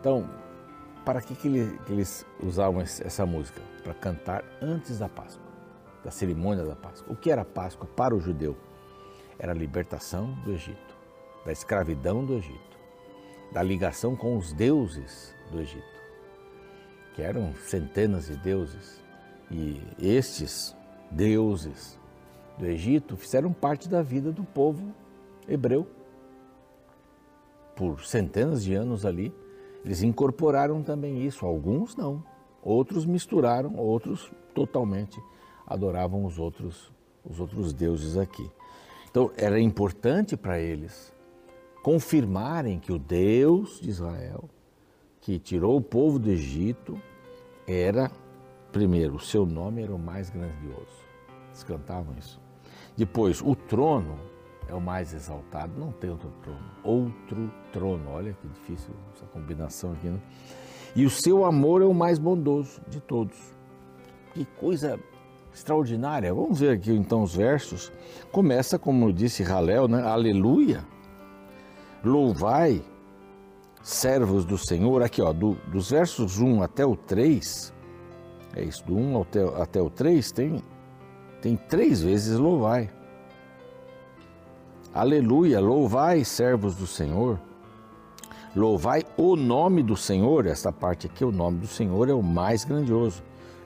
Então, 0.00 0.28
para 1.04 1.20
que, 1.20 1.34
que 1.34 1.48
eles 1.88 2.26
usavam 2.42 2.80
essa 2.80 3.24
música? 3.24 3.60
Para 3.82 3.94
cantar 3.94 4.44
antes 4.60 4.98
da 4.98 5.08
Páscoa, 5.08 5.46
da 6.04 6.10
cerimônia 6.10 6.64
da 6.64 6.76
Páscoa. 6.76 7.12
O 7.12 7.16
que 7.16 7.30
era 7.30 7.44
Páscoa 7.44 7.88
para 7.96 8.14
o 8.14 8.20
judeu? 8.20 8.56
Era 9.38 9.52
a 9.52 9.54
libertação 9.54 10.32
do 10.44 10.52
Egito, 10.52 10.96
da 11.44 11.52
escravidão 11.52 12.24
do 12.24 12.34
Egito, 12.34 12.78
da 13.52 13.62
ligação 13.62 14.14
com 14.14 14.36
os 14.36 14.52
deuses 14.52 15.34
do 15.50 15.60
Egito, 15.60 16.00
que 17.14 17.22
eram 17.22 17.54
centenas 17.54 18.26
de 18.26 18.36
deuses. 18.36 19.02
E 19.50 19.82
estes 19.98 20.76
deuses 21.10 21.98
do 22.58 22.66
Egito 22.66 23.16
fizeram 23.16 23.52
parte 23.52 23.88
da 23.88 24.02
vida 24.02 24.30
do 24.30 24.44
povo 24.44 24.94
hebreu. 25.48 25.86
Por 27.74 28.04
centenas 28.04 28.62
de 28.62 28.74
anos 28.74 29.06
ali, 29.06 29.34
eles 29.84 30.02
incorporaram 30.02 30.82
também 30.82 31.24
isso. 31.24 31.46
Alguns 31.46 31.96
não, 31.96 32.22
outros 32.62 33.04
misturaram, 33.04 33.76
outros 33.76 34.30
totalmente 34.54 35.20
adoravam 35.66 36.24
os 36.24 36.38
outros, 36.38 36.92
os 37.24 37.40
outros 37.40 37.72
deuses 37.72 38.16
aqui. 38.16 38.50
Então 39.10 39.30
era 39.36 39.60
importante 39.60 40.36
para 40.36 40.58
eles 40.60 41.12
confirmarem 41.82 42.78
que 42.78 42.92
o 42.92 42.98
Deus 42.98 43.80
de 43.80 43.88
Israel, 43.88 44.48
que 45.20 45.38
tirou 45.38 45.76
o 45.76 45.82
povo 45.82 46.18
do 46.18 46.30
Egito, 46.30 47.00
era, 47.66 48.10
primeiro, 48.72 49.16
o 49.16 49.20
seu 49.20 49.46
nome 49.46 49.82
era 49.82 49.94
o 49.94 49.98
mais 49.98 50.30
grandioso. 50.30 51.08
Eles 51.48 51.64
cantavam 51.64 52.14
isso. 52.18 52.40
Depois, 52.96 53.40
o 53.40 53.54
trono 53.54 54.18
é 54.70 54.74
o 54.74 54.80
mais 54.80 55.12
exaltado, 55.12 55.72
não 55.78 55.90
tem 55.92 56.10
outro 56.10 56.32
trono. 56.42 56.60
Outro 56.84 57.52
trono, 57.72 58.10
olha 58.10 58.32
que 58.34 58.46
difícil 58.48 58.94
essa 59.14 59.26
combinação 59.26 59.92
aqui, 59.92 60.08
né? 60.08 60.20
E 60.94 61.04
o 61.04 61.10
seu 61.10 61.44
amor 61.44 61.82
é 61.82 61.84
o 61.84 61.94
mais 61.94 62.18
bondoso 62.18 62.80
de 62.88 63.00
todos. 63.00 63.36
Que 64.32 64.44
coisa 64.44 64.98
extraordinária. 65.52 66.32
Vamos 66.32 66.60
ver 66.60 66.70
aqui 66.70 66.92
então 66.92 67.22
os 67.22 67.34
versos. 67.34 67.92
Começa, 68.32 68.78
como 68.78 69.12
disse 69.12 69.42
Halel, 69.42 69.88
né? 69.88 70.02
Aleluia. 70.02 70.84
Louvai, 72.04 72.82
servos 73.82 74.44
do 74.44 74.58
Senhor. 74.58 75.02
Aqui, 75.02 75.20
ó, 75.20 75.32
do, 75.32 75.54
dos 75.70 75.90
versos 75.90 76.38
1 76.38 76.62
até 76.62 76.84
o 76.84 76.96
3, 76.96 77.72
é 78.56 78.64
isso, 78.64 78.84
do 78.84 78.96
1 78.96 79.22
até, 79.22 79.62
até 79.62 79.82
o 79.82 79.90
3, 79.90 80.32
tem 80.32 80.62
tem 81.40 81.56
três 81.56 82.02
vezes 82.02 82.38
louvai. 82.38 82.90
Aleluia, 84.92 85.60
louvai, 85.60 86.24
servos 86.24 86.74
do 86.74 86.86
Senhor. 86.86 87.40
Louvai 88.56 89.04
o 89.16 89.36
nome 89.36 89.82
do 89.82 89.96
Senhor, 89.96 90.46
essa 90.46 90.72
parte 90.72 91.06
aqui, 91.06 91.24
o 91.24 91.30
nome 91.30 91.58
do 91.58 91.66
Senhor 91.66 92.08
é 92.08 92.12
o 92.12 92.22
mais 92.22 92.64
grandioso. 92.64 93.22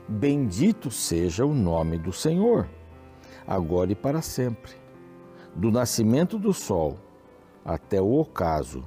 Bendito 0.07 0.91
seja 0.91 1.43
o 1.43 1.53
nome 1.53 1.97
do 1.97 2.13
Senhor, 2.13 2.69
agora 3.47 3.91
e 3.91 3.95
para 3.95 4.21
sempre. 4.21 4.73
Do 5.55 5.71
nascimento 5.71 6.37
do 6.37 6.53
sol 6.53 6.97
até 7.63 7.99
o 7.99 8.19
ocaso, 8.19 8.83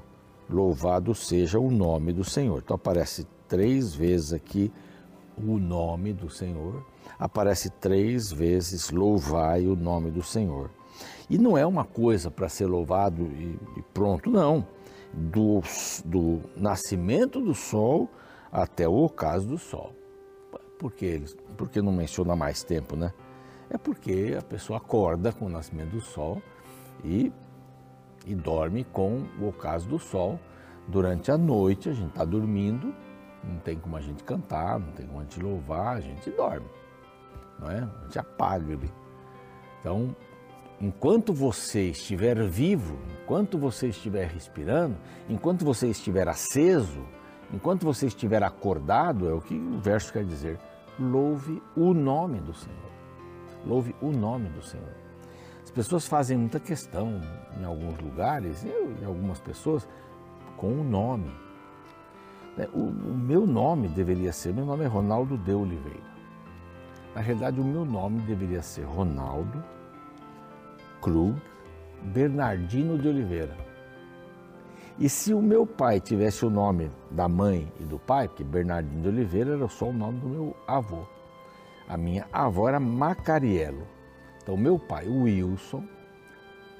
louvado 0.48 1.14
seja 1.14 1.58
o 1.58 1.70
nome 1.70 2.12
do 2.12 2.22
Senhor. 2.22 2.62
Então 2.64 2.76
aparece 2.76 3.26
três 3.48 3.92
vezes 3.92 4.32
aqui 4.32 4.70
o 5.36 5.58
nome 5.58 6.12
do 6.12 6.30
Senhor 6.30 6.84
aparece 7.18 7.70
três 7.70 8.30
vezes: 8.30 8.90
louvai 8.90 9.66
o 9.66 9.74
nome 9.74 10.10
do 10.10 10.22
Senhor. 10.22 10.70
E 11.28 11.38
não 11.38 11.56
é 11.56 11.66
uma 11.66 11.84
coisa 11.84 12.30
para 12.30 12.48
ser 12.48 12.66
louvado 12.66 13.22
e, 13.22 13.58
e 13.76 13.82
pronto, 13.94 14.30
não. 14.30 14.66
Do, 15.12 15.62
do, 16.04 16.40
nascimento 16.56 17.40
do 17.40 17.54
sol 17.54 18.08
até 18.52 18.88
o 18.88 18.94
ocaso 19.04 19.46
do 19.46 19.58
sol. 19.58 19.94
Por 20.78 20.92
que, 20.92 21.22
que 21.72 21.82
não 21.82 21.92
menciona 21.92 22.36
mais 22.36 22.62
tempo, 22.62 22.94
né? 22.94 23.12
É 23.68 23.76
porque 23.76 24.36
a 24.38 24.42
pessoa 24.42 24.78
acorda 24.78 25.32
com 25.32 25.46
o 25.46 25.48
nascimento 25.48 25.90
do 25.90 26.00
sol 26.00 26.40
e, 27.04 27.32
e 28.26 28.34
dorme 28.34 28.84
com 28.84 29.24
o 29.40 29.48
ocaso 29.48 29.88
do 29.88 29.98
sol. 29.98 30.38
Durante 30.86 31.30
a 31.30 31.36
noite, 31.36 31.88
a 31.88 31.92
gente 31.92 32.10
está 32.10 32.24
dormindo, 32.24 32.94
não 33.44 33.58
tem 33.58 33.78
como 33.78 33.96
a 33.96 34.00
gente 34.00 34.22
cantar, 34.24 34.78
não 34.78 34.92
tem 34.92 35.06
como 35.06 35.20
a 35.20 35.22
gente 35.22 35.40
louvar, 35.40 35.96
a 35.96 36.00
gente 36.00 36.30
dorme 36.30 36.66
não 37.58 37.70
é? 37.70 37.78
A 37.78 38.04
gente 38.04 38.18
apaga 38.18 38.72
ele. 38.72 38.90
Então, 39.80 40.14
enquanto 40.80 41.32
você 41.32 41.90
estiver 41.90 42.42
vivo, 42.44 42.96
enquanto 43.22 43.58
você 43.58 43.88
estiver 43.88 44.28
respirando, 44.28 44.96
enquanto 45.28 45.64
você 45.64 45.88
estiver 45.88 46.28
aceso, 46.28 47.04
enquanto 47.52 47.84
você 47.84 48.06
estiver 48.06 48.42
acordado, 48.42 49.28
é 49.28 49.32
o 49.32 49.40
que 49.40 49.54
o 49.54 49.80
verso 49.80 50.12
quer 50.12 50.24
dizer. 50.24 50.58
Louve 50.98 51.62
o 51.76 51.92
nome 51.92 52.40
do 52.40 52.54
Senhor. 52.54 52.90
Louve 53.66 53.94
o 54.00 54.10
nome 54.10 54.48
do 54.50 54.62
Senhor. 54.62 54.94
As 55.62 55.70
pessoas 55.70 56.06
fazem 56.06 56.36
muita 56.36 56.58
questão 56.58 57.20
em 57.60 57.64
alguns 57.64 57.98
lugares, 58.00 58.64
eu 58.64 58.94
e 59.00 59.04
algumas 59.04 59.40
pessoas, 59.40 59.86
com 60.56 60.80
o 60.80 60.84
nome. 60.84 61.30
O, 62.72 62.80
o 62.80 63.16
meu 63.16 63.46
nome 63.46 63.88
deveria 63.88 64.32
ser, 64.32 64.52
meu 64.52 64.64
nome 64.64 64.84
é 64.84 64.88
Ronaldo 64.88 65.36
de 65.36 65.52
Oliveira. 65.52 66.08
Na 67.14 67.20
realidade, 67.20 67.60
o 67.60 67.64
meu 67.64 67.84
nome 67.84 68.20
deveria 68.22 68.62
ser 68.62 68.82
Ronaldo 68.82 69.62
Krug 71.00 71.40
Bernardino 72.02 72.98
de 72.98 73.08
Oliveira. 73.08 73.56
E 74.98 75.08
se 75.08 75.32
o 75.32 75.40
meu 75.40 75.64
pai 75.64 76.00
tivesse 76.00 76.44
o 76.44 76.50
nome 76.50 76.90
da 77.10 77.28
mãe 77.28 77.72
e 77.78 77.84
do 77.84 77.98
pai, 77.98 78.26
porque 78.26 78.42
Bernardino 78.42 79.02
de 79.02 79.08
Oliveira 79.08 79.54
era 79.54 79.68
só 79.68 79.90
o 79.90 79.92
nome 79.92 80.18
do 80.20 80.28
meu 80.28 80.56
avô. 80.66 81.06
A 81.88 81.96
minha 81.96 82.26
avó 82.32 82.68
era 82.68 82.80
Macarielo. 82.80 83.86
Então, 84.42 84.56
meu 84.56 84.78
pai, 84.78 85.06
Wilson, 85.06 85.84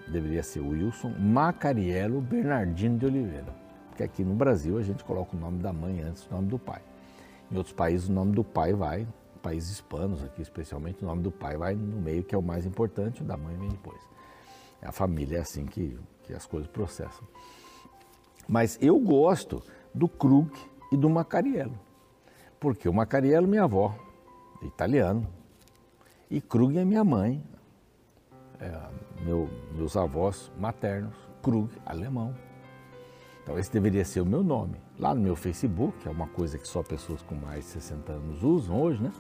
deveria 0.09 0.43
ser 0.43 0.61
Wilson 0.61 1.15
Macarielo 1.19 2.21
Bernardino 2.21 2.99
de 2.99 3.07
Oliveira. 3.07 3.55
Porque 3.89 4.03
aqui 4.03 4.25
no 4.25 4.35
Brasil 4.35 4.79
a 4.79 4.83
gente 4.83 5.05
coloca 5.05 5.37
o 5.37 5.41
nome 5.41 5.63
da 5.63 5.73
mãe 5.73 6.01
antes 6.01 6.25
do 6.25 6.35
nome 6.35 6.49
do 6.49 6.59
pai. 6.59 6.81
Em 7.51 7.57
outros 7.57 7.75
países 7.75 8.09
o 8.09 8.13
nome 8.13 8.33
do 8.33 8.43
pai 8.43 8.73
vai 8.73 9.07
países 9.39 9.71
hispanos 9.71 10.23
aqui 10.23 10.43
especialmente, 10.43 11.03
o 11.03 11.07
nome 11.07 11.23
do 11.23 11.31
pai 11.31 11.57
vai 11.57 11.75
no 11.75 12.01
meio, 12.01 12.23
que 12.23 12.35
é 12.35 12.39
o 12.39 12.43
mais 12.43 12.67
importante, 12.67 13.23
o 13.23 13.25
da 13.25 13.37
mãe 13.37 13.57
vem 13.57 13.69
depois. 13.69 14.01
A 14.83 14.93
família 14.93 15.39
é 15.39 15.41
assim 15.41 15.67
que, 15.67 15.99
que 16.25 16.35
as 16.35 16.47
coisas 16.47 16.69
processam. 16.69 17.27
Mas 18.47 18.79
eu 18.81 18.99
gosto 18.99 19.63
do 19.95 20.09
Krug 20.09 20.51
e 20.93 20.97
do 20.97 21.09
Macariello. 21.11 21.79
Porque 22.61 22.89
o 22.89 22.93
Macariello 22.93 23.47
é 23.47 23.51
minha 23.51 23.65
avó, 23.65 23.95
italiano, 24.63 25.27
e 26.31 26.41
Krug 26.41 26.77
é 26.79 26.85
minha 26.85 27.05
mãe, 27.05 27.43
é, 28.61 28.73
meu, 29.23 29.49
meus 29.73 29.97
avós 29.97 30.51
maternos, 30.59 31.15
Krug, 31.43 31.71
alemão. 31.87 32.35
Então 33.49 33.59
esse 33.59 33.73
deveria 33.73 34.05
ser 34.05 34.21
o 34.21 34.27
meu 34.27 34.43
nome. 34.43 34.75
Lá 34.99 35.15
no 35.15 35.23
meu 35.23 35.35
Facebook, 35.35 36.07
é 36.07 36.11
uma 36.11 36.27
coisa 36.27 36.59
que 36.59 36.69
só 36.69 36.83
pessoas 36.83 37.23
com 37.23 37.35
mais 37.35 37.65
de 37.65 37.71
60 37.71 38.13
anos 38.13 38.43
usam 38.43 38.79
hoje, 38.79 39.03
né? 39.03 39.11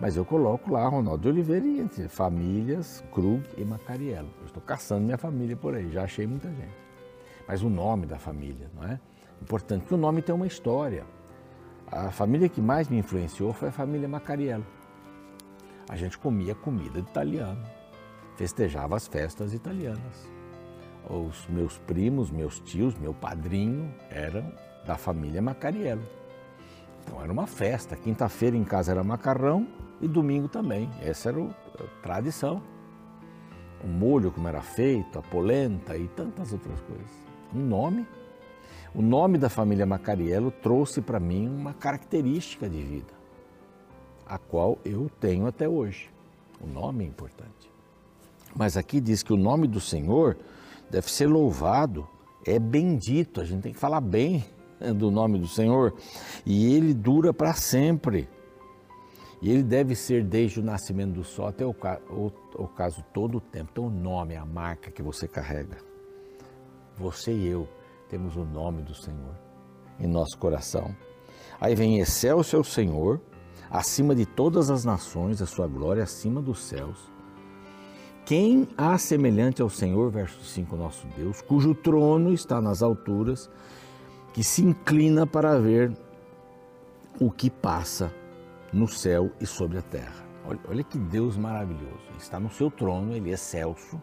Mas 0.00 0.16
eu 0.16 0.24
coloco 0.24 0.72
lá 0.72 0.88
Ronaldo 0.88 1.24
de 1.24 1.28
Oliveira 1.28 1.66
e 1.66 1.78
entre 1.78 2.08
famílias, 2.08 3.04
Krug 3.12 3.46
e 3.58 3.64
Macariello. 3.66 4.30
Eu 4.40 4.46
estou 4.46 4.62
caçando 4.62 5.04
minha 5.04 5.18
família 5.18 5.54
por 5.54 5.74
aí, 5.74 5.90
já 5.90 6.04
achei 6.04 6.26
muita 6.26 6.48
gente. 6.48 6.74
Mas 7.46 7.62
o 7.62 7.68
nome 7.68 8.06
da 8.06 8.18
família, 8.18 8.70
não 8.74 8.84
é? 8.84 8.98
Importante 9.42 9.84
que 9.84 9.92
o 9.92 9.98
nome 9.98 10.22
tem 10.22 10.34
uma 10.34 10.46
história. 10.46 11.04
A 11.92 12.10
família 12.10 12.48
que 12.48 12.62
mais 12.62 12.88
me 12.88 12.96
influenciou 12.96 13.52
foi 13.52 13.68
a 13.68 13.72
família 13.72 14.08
Macariello. 14.08 14.64
A 15.90 15.94
gente 15.94 16.16
comia 16.16 16.54
comida 16.54 17.02
de 17.02 17.08
italiano, 17.10 17.62
festejava 18.34 18.96
as 18.96 19.06
festas 19.06 19.52
italianas 19.52 20.37
os 21.08 21.46
meus 21.48 21.78
primos, 21.78 22.30
meus 22.30 22.60
tios, 22.60 22.94
meu 22.98 23.14
padrinho 23.14 23.92
eram 24.10 24.52
da 24.84 24.96
família 24.96 25.40
Macariello. 25.40 26.02
Então 27.04 27.22
era 27.22 27.32
uma 27.32 27.46
festa. 27.46 27.96
Quinta-feira 27.96 28.56
em 28.56 28.64
casa 28.64 28.92
era 28.92 29.02
macarrão, 29.02 29.66
E 30.00 30.06
domingo 30.06 30.46
também. 30.46 30.88
Essa 31.02 31.30
era 31.30 31.42
a 31.42 32.02
tradição. 32.02 32.62
O 33.82 33.86
molho, 33.86 34.30
como 34.30 34.46
era 34.46 34.60
feito, 34.60 35.18
a 35.18 35.22
polenta 35.22 35.96
e 35.96 36.06
tantas 36.08 36.52
outras 36.52 36.80
coisas. 36.82 37.10
Um 37.54 37.66
nome. 37.66 38.06
O 38.94 39.02
nome 39.02 39.38
da 39.38 39.48
família 39.48 39.86
Macariello 39.86 40.50
trouxe 40.50 41.00
para 41.00 41.18
mim 41.18 41.48
uma 41.48 41.74
característica 41.74 42.68
de 42.68 42.82
vida, 42.82 43.12
a 44.26 44.38
qual 44.38 44.78
eu 44.84 45.10
tenho 45.20 45.46
até 45.46 45.68
hoje. 45.68 46.10
O 46.60 46.66
nome 46.66 47.04
é 47.04 47.06
importante. 47.08 47.70
Mas 48.54 48.76
aqui 48.76 49.00
diz 49.00 49.22
que 49.22 49.32
o 49.32 49.36
nome 49.36 49.66
do 49.66 49.80
Senhor 49.80 50.36
deve 50.90 51.10
ser 51.10 51.26
louvado, 51.26 52.08
é 52.46 52.58
bendito, 52.58 53.40
a 53.40 53.44
gente 53.44 53.62
tem 53.62 53.72
que 53.72 53.78
falar 53.78 54.00
bem 54.00 54.44
do 54.96 55.10
nome 55.10 55.38
do 55.38 55.48
Senhor, 55.48 55.94
e 56.44 56.74
ele 56.74 56.94
dura 56.94 57.32
para 57.32 57.52
sempre. 57.54 58.28
E 59.40 59.50
ele 59.50 59.62
deve 59.62 59.94
ser 59.94 60.24
desde 60.24 60.58
o 60.58 60.64
nascimento 60.64 61.12
do 61.12 61.22
sol 61.22 61.46
até 61.46 61.64
o, 61.64 61.70
o, 62.10 62.32
o 62.56 62.66
caso 62.66 63.04
todo 63.14 63.38
o 63.38 63.40
tempo. 63.40 63.70
Então, 63.70 63.86
o 63.86 63.90
nome 63.90 64.34
é 64.34 64.36
a 64.36 64.44
marca 64.44 64.90
que 64.90 65.00
você 65.00 65.28
carrega. 65.28 65.78
Você 66.96 67.32
e 67.32 67.46
eu 67.46 67.68
temos 68.08 68.34
o 68.36 68.44
nome 68.44 68.82
do 68.82 68.94
Senhor 68.94 69.36
em 70.00 70.06
nosso 70.06 70.36
coração. 70.38 70.94
Aí 71.60 71.74
vem 71.74 71.98
excelso 71.98 72.56
é 72.56 72.58
o 72.58 72.64
Senhor, 72.64 73.20
acima 73.70 74.14
de 74.14 74.24
todas 74.24 74.70
as 74.70 74.84
nações, 74.84 75.42
a 75.42 75.46
sua 75.46 75.66
glória 75.66 76.02
acima 76.02 76.40
dos 76.40 76.60
céus. 76.60 77.10
Quem 78.28 78.68
há 78.76 78.98
semelhante 78.98 79.62
ao 79.62 79.70
Senhor, 79.70 80.10
verso 80.10 80.44
5, 80.44 80.76
nosso 80.76 81.06
Deus, 81.16 81.40
cujo 81.40 81.74
trono 81.74 82.30
está 82.30 82.60
nas 82.60 82.82
alturas, 82.82 83.48
que 84.34 84.44
se 84.44 84.62
inclina 84.62 85.26
para 85.26 85.58
ver 85.58 85.96
o 87.18 87.30
que 87.30 87.48
passa 87.48 88.12
no 88.70 88.86
céu 88.86 89.32
e 89.40 89.46
sobre 89.46 89.78
a 89.78 89.80
terra. 89.80 90.26
Olha, 90.46 90.60
olha 90.68 90.84
que 90.84 90.98
Deus 90.98 91.38
maravilhoso. 91.38 92.02
Ele 92.10 92.18
está 92.18 92.38
no 92.38 92.50
seu 92.50 92.70
trono, 92.70 93.14
ele 93.14 93.30
é 93.30 93.32
excelso, 93.32 93.98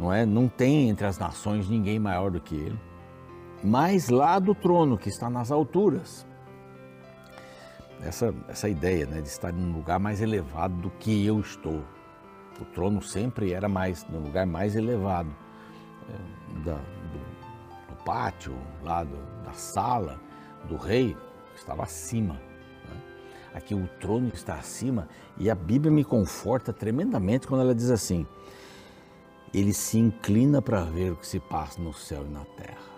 não 0.00 0.10
é? 0.10 0.24
Não 0.24 0.48
tem 0.48 0.88
entre 0.88 1.06
as 1.06 1.18
nações 1.18 1.68
ninguém 1.68 1.98
maior 1.98 2.30
do 2.30 2.40
que 2.40 2.54
ele. 2.54 2.80
Mas 3.62 4.08
lá 4.08 4.38
do 4.38 4.54
trono, 4.54 4.96
que 4.96 5.10
está 5.10 5.28
nas 5.28 5.52
alturas, 5.52 6.26
essa, 8.00 8.34
essa 8.48 8.70
ideia 8.70 9.04
né, 9.04 9.20
de 9.20 9.28
estar 9.28 9.52
em 9.52 9.62
um 9.62 9.74
lugar 9.74 10.00
mais 10.00 10.22
elevado 10.22 10.74
do 10.76 10.88
que 10.92 11.26
eu 11.26 11.38
estou, 11.40 11.84
o 12.60 12.64
trono 12.66 13.02
sempre 13.02 13.52
era 13.52 13.68
mais 13.68 14.06
no 14.08 14.20
lugar 14.20 14.46
mais 14.46 14.76
elevado 14.76 15.34
é, 16.08 16.64
da, 16.64 16.74
do, 16.74 17.88
do, 17.88 18.04
pátio, 18.04 18.54
lá 18.82 19.02
do, 19.02 19.16
da 19.44 19.52
sala 19.52 20.20
do 20.68 20.76
rei, 20.76 21.16
estava 21.54 21.82
acima. 21.82 22.34
Né? 22.34 23.00
Aqui 23.54 23.74
o 23.74 23.88
trono 24.00 24.30
está 24.32 24.54
acima 24.54 25.08
e 25.36 25.50
a 25.50 25.54
Bíblia 25.54 25.90
me 25.90 26.04
conforta 26.04 26.72
tremendamente 26.72 27.46
quando 27.46 27.62
ela 27.62 27.74
diz 27.74 27.90
assim: 27.90 28.26
ele 29.52 29.72
se 29.72 29.98
inclina 29.98 30.62
para 30.62 30.82
ver 30.82 31.12
o 31.12 31.16
que 31.16 31.26
se 31.26 31.40
passa 31.40 31.80
no 31.80 31.92
céu 31.92 32.24
e 32.24 32.30
na 32.30 32.44
terra. 32.44 32.94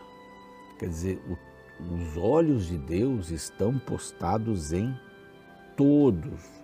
Quer 0.78 0.88
dizer, 0.88 1.22
o, 1.28 1.94
os 1.94 2.16
olhos 2.16 2.66
de 2.66 2.76
Deus 2.76 3.30
estão 3.30 3.78
postados 3.78 4.72
em 4.72 4.94
todos 5.76 6.55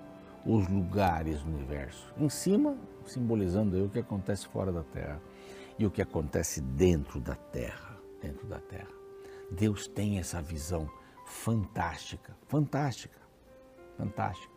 os 0.44 0.68
lugares 0.68 1.42
do 1.42 1.50
universo. 1.50 2.12
Em 2.18 2.28
cima, 2.28 2.76
simbolizando 3.06 3.76
aí 3.76 3.82
o 3.82 3.88
que 3.88 3.98
acontece 3.98 4.46
fora 4.48 4.72
da 4.72 4.82
Terra 4.82 5.20
e 5.78 5.86
o 5.86 5.90
que 5.90 6.02
acontece 6.02 6.60
dentro 6.60 7.20
da 7.20 7.34
Terra, 7.34 7.96
dentro 8.20 8.46
da 8.46 8.58
Terra. 8.58 8.90
Deus 9.50 9.86
tem 9.86 10.18
essa 10.18 10.40
visão 10.40 10.88
fantástica, 11.26 12.36
fantástica, 12.48 13.18
fantástica. 13.96 14.52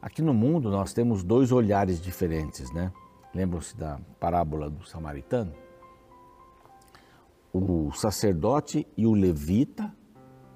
Aqui 0.00 0.22
no 0.22 0.32
mundo 0.32 0.70
nós 0.70 0.92
temos 0.92 1.22
dois 1.22 1.52
olhares 1.52 2.00
diferentes, 2.00 2.72
né? 2.72 2.92
Lembram-se 3.34 3.76
da 3.76 4.00
parábola 4.18 4.70
do 4.70 4.84
samaritano? 4.84 5.52
O 7.52 7.90
sacerdote 7.92 8.86
e 8.96 9.06
o 9.06 9.12
levita 9.12 9.92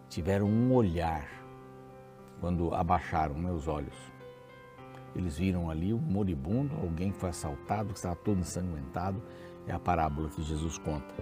tiveram 0.08 0.46
um 0.46 0.72
olhar 0.74 1.26
quando 2.40 2.72
abaixaram 2.74 3.34
meus 3.34 3.66
olhos 3.66 4.11
eles 5.14 5.36
viram 5.36 5.70
ali 5.70 5.92
um 5.92 5.98
moribundo, 5.98 6.74
alguém 6.80 7.12
que 7.12 7.18
foi 7.18 7.30
assaltado, 7.30 7.90
que 7.92 7.98
estava 7.98 8.16
todo 8.16 8.40
ensanguentado. 8.40 9.22
É 9.66 9.72
a 9.72 9.78
parábola 9.78 10.28
que 10.28 10.42
Jesus 10.42 10.78
conta. 10.78 11.14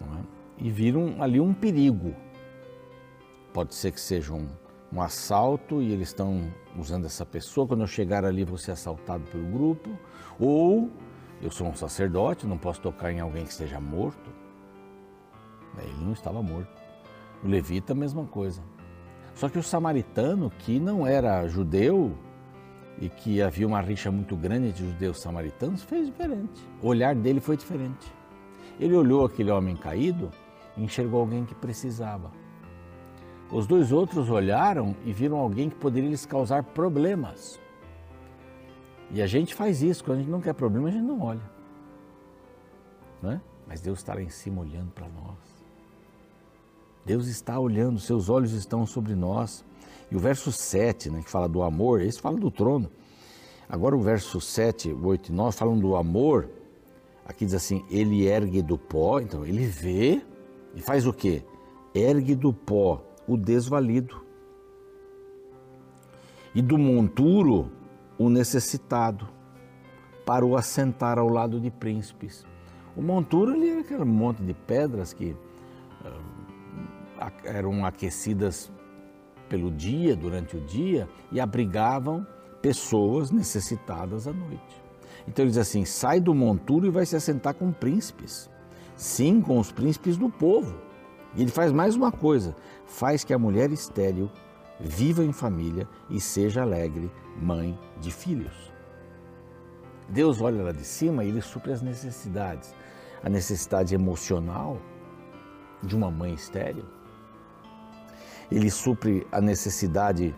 É? 0.00 0.22
E 0.58 0.70
viram 0.70 1.22
ali 1.22 1.40
um 1.40 1.52
perigo. 1.52 2.14
Pode 3.52 3.74
ser 3.74 3.92
que 3.92 4.00
seja 4.00 4.34
um, 4.34 4.46
um 4.92 5.00
assalto 5.00 5.80
e 5.80 5.92
eles 5.92 6.08
estão 6.08 6.52
usando 6.78 7.06
essa 7.06 7.24
pessoa. 7.24 7.66
Quando 7.66 7.80
eu 7.80 7.86
chegar 7.86 8.24
ali, 8.24 8.44
vou 8.44 8.58
ser 8.58 8.72
assaltado 8.72 9.24
pelo 9.24 9.46
grupo. 9.50 9.90
Ou 10.38 10.90
eu 11.40 11.50
sou 11.50 11.66
um 11.66 11.74
sacerdote, 11.74 12.46
não 12.46 12.58
posso 12.58 12.80
tocar 12.80 13.10
em 13.10 13.20
alguém 13.20 13.44
que 13.44 13.50
esteja 13.50 13.80
morto. 13.80 14.30
Ele 15.78 16.04
não 16.04 16.12
estava 16.12 16.42
morto. 16.42 16.70
O 17.42 17.48
levita, 17.48 17.92
a 17.92 17.96
mesma 17.96 18.24
coisa. 18.24 18.62
Só 19.34 19.48
que 19.48 19.58
o 19.58 19.62
samaritano, 19.62 20.50
que 20.50 20.80
não 20.80 21.06
era 21.06 21.46
judeu, 21.46 22.16
e 23.00 23.08
que 23.08 23.42
havia 23.42 23.66
uma 23.66 23.80
rixa 23.80 24.10
muito 24.10 24.36
grande 24.36 24.68
entre 24.68 24.84
judeus 24.84 25.20
samaritanos, 25.20 25.82
fez 25.82 26.06
diferente. 26.06 26.60
O 26.82 26.88
olhar 26.88 27.14
dele 27.14 27.40
foi 27.40 27.56
diferente. 27.56 28.12
Ele 28.80 28.94
olhou 28.94 29.24
aquele 29.24 29.50
homem 29.50 29.76
caído 29.76 30.30
e 30.76 30.84
enxergou 30.84 31.20
alguém 31.20 31.44
que 31.44 31.54
precisava. 31.54 32.30
Os 33.50 33.66
dois 33.66 33.92
outros 33.92 34.28
olharam 34.28 34.96
e 35.04 35.12
viram 35.12 35.36
alguém 35.36 35.70
que 35.70 35.76
poderia 35.76 36.10
lhes 36.10 36.26
causar 36.26 36.62
problemas. 36.62 37.60
E 39.10 39.22
a 39.22 39.26
gente 39.26 39.54
faz 39.54 39.82
isso, 39.82 40.02
quando 40.02 40.18
a 40.18 40.20
gente 40.22 40.30
não 40.30 40.40
quer 40.40 40.52
problema, 40.52 40.88
a 40.88 40.90
gente 40.90 41.04
não 41.04 41.20
olha. 41.22 41.56
Não 43.22 43.32
é? 43.32 43.40
Mas 43.66 43.80
Deus 43.80 43.98
está 43.98 44.14
lá 44.14 44.22
em 44.22 44.28
cima 44.28 44.62
olhando 44.62 44.90
para 44.90 45.06
nós. 45.08 45.56
Deus 47.04 47.28
está 47.28 47.58
olhando, 47.58 48.00
seus 48.00 48.28
olhos 48.28 48.52
estão 48.52 48.84
sobre 48.84 49.14
nós. 49.14 49.64
E 50.10 50.16
o 50.16 50.18
verso 50.18 50.52
7, 50.52 51.10
né, 51.10 51.22
que 51.22 51.30
fala 51.30 51.48
do 51.48 51.62
amor, 51.62 52.00
esse 52.00 52.20
fala 52.20 52.38
do 52.38 52.50
trono. 52.50 52.90
Agora 53.68 53.96
o 53.96 54.00
verso 54.00 54.40
7, 54.40 54.92
8 54.92 55.30
e 55.30 55.32
9 55.32 55.56
falam 55.56 55.78
do 55.78 55.96
amor. 55.96 56.48
Aqui 57.24 57.44
diz 57.44 57.54
assim: 57.54 57.84
ele 57.90 58.26
ergue 58.26 58.62
do 58.62 58.78
pó, 58.78 59.18
então 59.20 59.44
ele 59.44 59.66
vê 59.66 60.22
e 60.74 60.80
faz 60.80 61.06
o 61.06 61.12
quê? 61.12 61.42
Ergue 61.92 62.34
do 62.34 62.52
pó 62.52 63.02
o 63.26 63.36
desvalido. 63.36 64.24
E 66.54 66.62
do 66.62 66.78
monturo 66.78 67.70
o 68.18 68.30
necessitado, 68.30 69.28
para 70.24 70.44
o 70.44 70.56
assentar 70.56 71.18
ao 71.18 71.28
lado 71.28 71.60
de 71.60 71.70
príncipes. 71.70 72.44
O 72.96 73.02
monturo 73.02 73.52
ali 73.52 73.70
era 73.70 73.80
aquele 73.80 74.04
monte 74.04 74.42
de 74.42 74.54
pedras 74.54 75.12
que 75.12 75.36
uh, 76.02 77.30
eram 77.44 77.84
aquecidas 77.84 78.72
pelo 79.48 79.70
dia, 79.70 80.14
durante 80.14 80.56
o 80.56 80.60
dia, 80.60 81.08
e 81.32 81.40
abrigavam 81.40 82.26
pessoas 82.60 83.30
necessitadas 83.30 84.26
à 84.26 84.32
noite. 84.32 84.82
Então 85.26 85.44
ele 85.44 85.50
diz 85.50 85.58
assim: 85.58 85.84
sai 85.84 86.20
do 86.20 86.34
monturo 86.34 86.86
e 86.86 86.90
vai 86.90 87.06
se 87.06 87.16
assentar 87.16 87.54
com 87.54 87.72
príncipes. 87.72 88.50
Sim, 88.94 89.40
com 89.40 89.58
os 89.58 89.70
príncipes 89.70 90.16
do 90.16 90.28
povo. 90.30 90.78
E 91.34 91.42
ele 91.42 91.50
faz 91.50 91.72
mais 91.72 91.96
uma 91.96 92.10
coisa: 92.10 92.54
faz 92.86 93.24
que 93.24 93.34
a 93.34 93.38
mulher 93.38 93.70
estéril 93.70 94.30
viva 94.78 95.24
em 95.24 95.32
família 95.32 95.88
e 96.10 96.20
seja 96.20 96.62
alegre, 96.62 97.10
mãe 97.40 97.78
de 98.00 98.10
filhos. 98.10 98.72
Deus 100.08 100.40
olha 100.40 100.62
lá 100.62 100.72
de 100.72 100.84
cima 100.84 101.24
e 101.24 101.28
ele 101.28 101.40
supre 101.40 101.72
as 101.72 101.82
necessidades. 101.82 102.74
A 103.22 103.28
necessidade 103.28 103.94
emocional 103.94 104.78
de 105.82 105.96
uma 105.96 106.10
mãe 106.10 106.34
estéril, 106.34 106.84
ele 108.50 108.70
supre 108.70 109.26
a 109.32 109.40
necessidade 109.40 110.34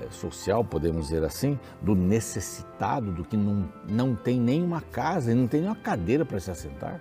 eh, 0.00 0.10
social, 0.10 0.64
podemos 0.64 1.06
dizer 1.06 1.24
assim, 1.24 1.58
do 1.82 1.94
necessitado, 1.94 3.12
do 3.12 3.24
que 3.24 3.36
não, 3.36 3.72
não 3.88 4.14
tem 4.14 4.40
nenhuma 4.40 4.80
casa, 4.80 5.34
não 5.34 5.46
tem 5.46 5.60
nenhuma 5.60 5.80
cadeira 5.80 6.24
para 6.24 6.38
se 6.38 6.50
assentar. 6.50 7.00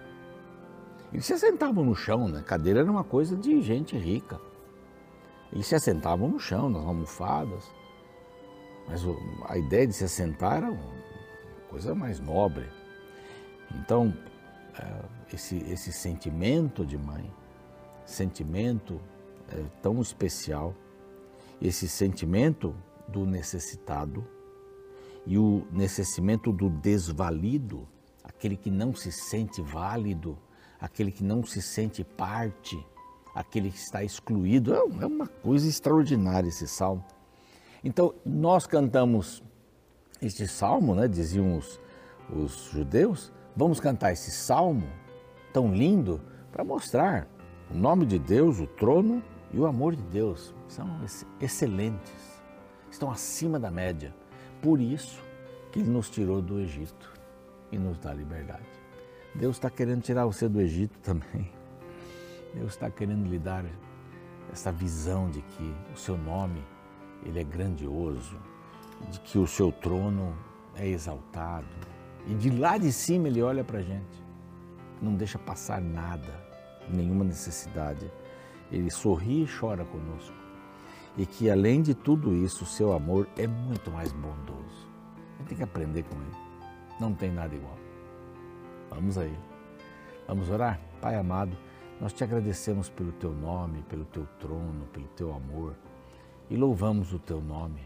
Eles 1.11 1.25
se 1.25 1.33
assentavam 1.33 1.83
no 1.83 1.95
chão, 1.95 2.27
né? 2.27 2.43
Cadeira 2.45 2.81
era 2.81 2.91
uma 2.91 3.03
coisa 3.03 3.35
de 3.35 3.61
gente 3.61 3.97
rica. 3.97 4.39
Eles 5.51 5.65
se 5.65 5.75
assentavam 5.75 6.27
no 6.29 6.39
chão, 6.39 6.69
nas 6.69 6.85
almofadas. 6.85 7.63
Mas 8.87 9.03
a 9.47 9.57
ideia 9.57 9.87
de 9.87 9.93
se 9.93 10.03
assentar 10.03 10.57
era 10.57 10.71
uma 10.71 10.93
coisa 11.69 11.95
mais 11.95 12.19
nobre. 12.19 12.65
Então, 13.75 14.13
eh, 14.77 15.05
esse, 15.33 15.57
esse 15.71 15.91
sentimento 15.91 16.85
de 16.85 16.97
mãe, 16.97 17.31
sentimento 18.05 18.99
é, 19.51 19.63
tão 19.81 20.01
especial, 20.01 20.75
esse 21.61 21.87
sentimento 21.87 22.75
do 23.07 23.25
necessitado 23.25 24.25
e 25.25 25.37
o 25.37 25.65
necessimento 25.71 26.51
do 26.51 26.69
desvalido, 26.69 27.87
aquele 28.23 28.55
que 28.55 28.71
não 28.71 28.93
se 28.93 29.11
sente 29.11 29.61
válido, 29.61 30.37
aquele 30.79 31.11
que 31.11 31.23
não 31.23 31.43
se 31.43 31.61
sente 31.61 32.03
parte, 32.03 32.83
aquele 33.35 33.71
que 33.71 33.77
está 33.77 34.03
excluído. 34.03 34.73
É, 34.73 34.77
é 34.77 35.05
uma 35.05 35.27
coisa 35.27 35.67
extraordinária 35.67 36.47
esse 36.47 36.67
salmo. 36.67 37.03
Então, 37.83 38.13
nós 38.25 38.65
cantamos 38.65 39.43
este 40.21 40.47
salmo, 40.47 40.95
né, 40.95 41.07
diziam 41.07 41.57
os, 41.57 41.79
os 42.29 42.69
judeus, 42.71 43.31
vamos 43.55 43.79
cantar 43.79 44.11
esse 44.11 44.31
salmo 44.31 44.87
tão 45.53 45.73
lindo 45.73 46.21
para 46.51 46.63
mostrar 46.63 47.27
o 47.71 47.75
nome 47.75 48.05
de 48.05 48.19
Deus, 48.19 48.59
o 48.59 48.67
trono 48.67 49.23
e 49.51 49.59
o 49.59 49.65
amor 49.65 49.95
de 49.95 50.03
Deus. 50.03 50.53
São 50.67 50.87
excelentes, 51.39 52.41
estão 52.91 53.09
acima 53.11 53.59
da 53.59 53.71
média. 53.71 54.13
Por 54.61 54.79
isso 54.79 55.21
que 55.71 55.79
Ele 55.79 55.89
nos 55.89 56.09
tirou 56.09 56.41
do 56.41 56.59
Egito 56.59 57.11
e 57.71 57.77
nos 57.77 57.97
dá 57.97 58.13
liberdade. 58.13 58.67
Deus 59.33 59.55
está 59.55 59.69
querendo 59.69 60.01
tirar 60.01 60.25
você 60.25 60.47
do 60.47 60.59
Egito 60.59 60.97
também. 61.03 61.51
Deus 62.53 62.71
está 62.71 62.89
querendo 62.89 63.27
lhe 63.29 63.37
dar 63.37 63.63
essa 64.51 64.71
visão 64.71 65.29
de 65.29 65.41
que 65.41 65.75
o 65.93 65.97
seu 65.97 66.17
nome 66.17 66.63
ele 67.23 67.39
é 67.39 67.43
grandioso, 67.43 68.37
de 69.11 69.19
que 69.19 69.37
o 69.37 69.45
seu 69.45 69.71
trono 69.71 70.35
é 70.75 70.87
exaltado. 70.87 71.67
E 72.27 72.33
de 72.33 72.49
lá 72.49 72.77
de 72.77 72.91
cima 72.91 73.27
ele 73.27 73.41
olha 73.41 73.63
para 73.63 73.79
a 73.79 73.81
gente, 73.81 74.23
não 75.01 75.15
deixa 75.15 75.37
passar 75.37 75.81
nada, 75.81 76.33
nenhuma 76.89 77.23
necessidade. 77.23 78.11
Ele 78.71 78.89
sorri 78.89 79.43
e 79.43 79.47
chora 79.47 79.85
conosco. 79.85 80.35
E 81.17 81.25
que 81.25 81.49
além 81.49 81.81
de 81.81 81.93
tudo 81.93 82.35
isso, 82.35 82.63
o 82.63 82.67
seu 82.67 82.93
amor 82.93 83.27
é 83.37 83.47
muito 83.47 83.91
mais 83.91 84.11
bondoso. 84.11 84.87
A 85.35 85.39
gente 85.39 85.47
tem 85.49 85.57
que 85.57 85.63
aprender 85.63 86.03
com 86.03 86.15
ele. 86.15 86.37
Não 86.99 87.13
tem 87.13 87.31
nada 87.31 87.53
igual. 87.53 87.77
Vamos 88.89 89.17
aí. 89.17 89.37
Vamos 90.27 90.49
orar? 90.49 90.79
Pai 91.01 91.15
amado, 91.15 91.57
nós 91.99 92.13
te 92.13 92.23
agradecemos 92.23 92.89
pelo 92.89 93.11
teu 93.13 93.31
nome, 93.33 93.81
pelo 93.83 94.05
teu 94.05 94.25
trono, 94.39 94.85
pelo 94.93 95.07
teu 95.07 95.33
amor 95.33 95.75
e 96.49 96.55
louvamos 96.55 97.13
o 97.13 97.19
teu 97.19 97.41
nome. 97.41 97.81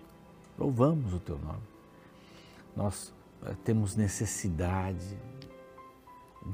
Louvamos 0.58 1.14
o 1.14 1.20
teu 1.20 1.38
nome. 1.38 1.64
Nós 2.76 3.14
eh, 3.46 3.56
temos 3.64 3.96
necessidade 3.96 5.18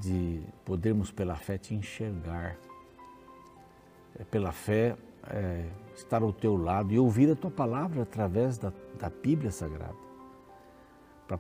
de 0.02 0.42
podermos 0.66 1.12
pela 1.12 1.36
fé 1.36 1.58
te 1.58 1.74
enxergar, 1.74 2.58
pela 4.26 4.52
fé 4.52 4.96
é, 5.28 5.70
estar 5.96 6.22
ao 6.22 6.34
teu 6.34 6.56
lado 6.56 6.94
e 6.94 7.00
ouvir 7.00 7.32
a 7.32 7.36
tua 7.36 7.52
palavra 7.52 8.04
através 8.04 8.58
da, 8.58 8.72
da 8.98 9.10
Bíblia 9.10 9.52
Sagrada, 9.52 9.98
para 11.28 11.40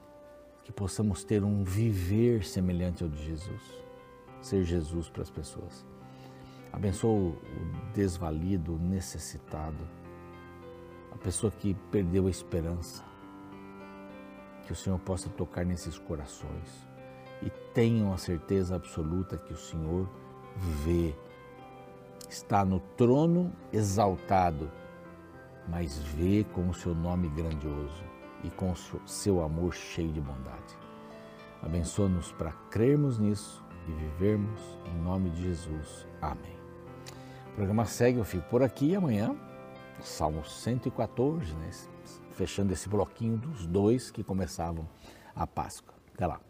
que 0.63 0.71
possamos 0.71 1.23
ter 1.23 1.43
um 1.43 1.63
viver 1.63 2.43
semelhante 2.43 3.03
ao 3.03 3.09
de 3.09 3.23
Jesus, 3.23 3.61
ser 4.41 4.63
Jesus 4.63 5.09
para 5.09 5.23
as 5.23 5.29
pessoas. 5.29 5.85
Abençoa 6.71 7.11
o 7.11 7.37
desvalido, 7.93 8.75
o 8.75 8.79
necessitado 8.79 9.99
a 11.11 11.17
pessoa 11.17 11.51
que 11.51 11.73
perdeu 11.91 12.27
a 12.27 12.29
esperança. 12.29 13.03
Que 14.65 14.71
o 14.71 14.75
Senhor 14.75 14.99
possa 14.99 15.29
tocar 15.29 15.65
nesses 15.65 15.97
corações 15.97 16.87
e 17.41 17.49
tenham 17.73 18.13
a 18.13 18.17
certeza 18.17 18.75
absoluta 18.75 19.37
que 19.37 19.53
o 19.53 19.57
Senhor 19.57 20.07
vê, 20.55 21.15
está 22.29 22.63
no 22.63 22.79
trono 22.79 23.51
exaltado, 23.73 24.71
mas 25.67 25.97
vê 25.97 26.45
com 26.53 26.69
o 26.69 26.73
seu 26.73 26.93
nome 26.93 27.27
grandioso 27.29 28.03
e 28.43 28.49
com 28.49 28.71
o 28.71 29.07
seu 29.07 29.43
amor 29.43 29.73
cheio 29.73 30.11
de 30.11 30.21
bondade. 30.21 30.77
Abençoa-nos 31.61 32.31
para 32.31 32.51
crermos 32.69 33.17
nisso 33.17 33.63
e 33.87 33.91
vivermos 33.91 34.59
em 34.85 35.01
nome 35.01 35.29
de 35.31 35.43
Jesus. 35.43 36.07
Amém. 36.21 36.57
O 37.51 37.55
programa 37.55 37.85
segue, 37.85 38.19
eu 38.19 38.23
fico 38.23 38.47
por 38.49 38.63
aqui 38.63 38.91
e 38.91 38.95
amanhã 38.95 39.35
Salmo 40.01 40.45
114, 40.45 41.53
né? 41.55 41.69
fechando 42.31 42.71
esse 42.71 42.87
bloquinho 42.87 43.37
dos 43.37 43.65
dois 43.65 44.09
que 44.11 44.23
começavam 44.23 44.87
a 45.35 45.45
Páscoa. 45.45 45.93
Até 46.13 46.25
lá. 46.25 46.48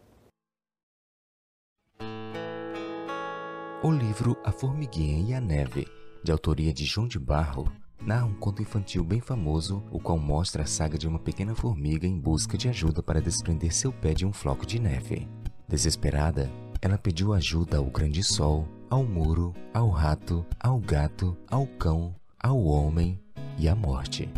O 3.82 3.90
livro 3.90 4.36
A 4.44 4.52
Formiguinha 4.52 5.26
e 5.26 5.32
a 5.32 5.40
Neve, 5.40 5.88
de 6.22 6.30
autoria 6.30 6.70
de 6.70 6.84
João 6.84 7.08
de 7.08 7.18
Barro, 7.18 7.72
narra 7.98 8.26
um 8.26 8.34
conto 8.34 8.60
infantil 8.60 9.02
bem 9.02 9.22
famoso, 9.22 9.82
o 9.90 9.98
qual 9.98 10.18
mostra 10.18 10.64
a 10.64 10.66
saga 10.66 10.98
de 10.98 11.08
uma 11.08 11.18
pequena 11.18 11.54
formiga 11.54 12.06
em 12.06 12.20
busca 12.20 12.58
de 12.58 12.68
ajuda 12.68 13.02
para 13.02 13.22
desprender 13.22 13.72
seu 13.72 13.90
pé 13.90 14.12
de 14.12 14.26
um 14.26 14.34
floco 14.34 14.66
de 14.66 14.78
neve. 14.78 15.26
Desesperada, 15.66 16.50
ela 16.82 16.98
pediu 16.98 17.32
ajuda 17.32 17.78
ao 17.78 17.86
grande 17.86 18.22
sol, 18.22 18.68
ao 18.90 19.02
muro, 19.02 19.54
ao 19.72 19.88
rato, 19.88 20.44
ao 20.60 20.78
gato, 20.78 21.34
ao 21.50 21.66
cão, 21.66 22.14
ao 22.38 22.62
homem 22.62 23.18
e 23.56 23.66
a 23.66 23.74
morte. 23.74 24.28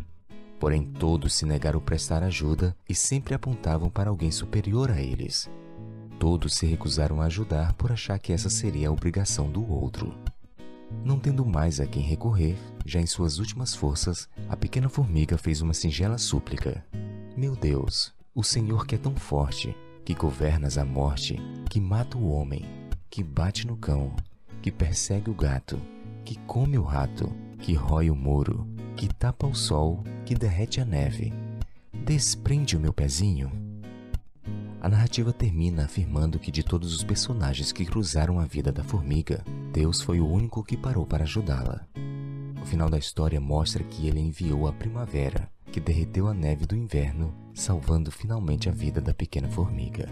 Porém, 0.61 0.85
todos 0.85 1.35
se 1.35 1.45
negaram 1.45 1.81
a 1.81 1.83
prestar 1.83 2.23
ajuda 2.23 2.77
e 2.89 2.95
sempre 2.95 3.35
apontavam 3.35 3.91
para 3.91 4.09
alguém 4.09 4.31
superior 4.31 4.89
a 4.89 5.03
eles. 5.03 5.51
Todos 6.23 6.55
se 6.55 6.67
recusaram 6.67 7.21
a 7.21 7.25
ajudar 7.25 7.73
por 7.73 7.91
achar 7.91 8.17
que 8.17 8.33
essa 8.33 8.49
seria 8.49 8.89
a 8.89 8.93
obrigação 8.93 9.51
do 9.51 9.69
outro. 9.69 10.15
Não 11.05 11.19
tendo 11.19 11.45
mais 11.45 11.81
a 11.81 11.87
quem 11.89 12.01
recorrer, 12.01 12.57
já 12.87 13.01
em 13.01 13.07
suas 13.07 13.41
últimas 13.41 13.75
forças, 13.75 14.29
a 14.49 14.57
pequena 14.57 14.89
formiga 14.89 15.37
fez 15.37 15.61
uma 15.61 15.75
singela 15.75 16.17
súplica: 16.19 16.87
Meu 17.37 17.57
Deus, 17.57 18.15
o 18.37 18.45
Senhor 18.45 18.87
que 18.87 18.95
é 18.95 18.99
tão 18.99 19.17
forte, 19.17 19.77
que 20.05 20.15
governas 20.15 20.79
a 20.79 20.85
morte, 20.85 21.41
que 21.69 21.81
mata 21.81 22.17
o 22.17 22.31
homem, 22.31 22.65
que 23.11 23.25
bate 23.25 23.67
no 23.67 23.77
cão, 23.77 24.15
que 24.63 24.71
persegue 24.71 25.29
o 25.29 25.35
gato, 25.35 25.77
que 26.25 26.37
come 26.47 26.79
o 26.79 26.85
rato, 26.85 27.33
que 27.59 27.75
rói 27.75 28.11
o 28.11 28.15
muro, 28.15 28.65
que 28.97 29.09
tapa 29.09 29.45
o 29.45 29.57
sol, 29.57 30.05
que 30.25 30.37
derrete 30.37 30.81
a 30.81 30.85
neve. 30.85 31.33
Desprende 31.93 32.77
o 32.77 32.81
meu 32.81 32.93
pezinho. 32.93 33.72
A 34.83 34.89
narrativa 34.89 35.33
termina 35.33 35.85
afirmando 35.85 36.41
que 36.41 36.51
de 36.51 36.65
todos 36.65 36.93
os 36.93 37.05
personagens 37.05 37.71
que 37.71 37.85
cruzaram 37.85 38.41
a 38.41 38.45
vida 38.45 38.73
da 38.73 38.83
formiga, 38.83 39.45
Deus 39.73 40.01
foi 40.01 40.19
o 40.19 40.29
único 40.29 40.65
que 40.65 40.77
parou 40.77 41.07
para 41.07 41.23
ajudá-la. 41.23 41.87
O 42.61 42.67
final 42.67 42.91
da 42.91 42.99
história 42.99 43.41
mostra 43.41 43.85
que 43.85 44.09
ele 44.09 44.19
enviou 44.19 44.67
a 44.67 44.73
primavera, 44.73 45.49
que 45.71 45.79
derreteu 45.79 46.27
a 46.27 46.35
neve 46.35 46.67
do 46.67 46.75
inverno, 46.75 47.33
salvando 47.55 48.11
finalmente 48.11 48.69
a 48.69 48.73
vida 48.73 49.01
da 49.01 49.15
pequena 49.15 49.49
formiga. 49.49 50.09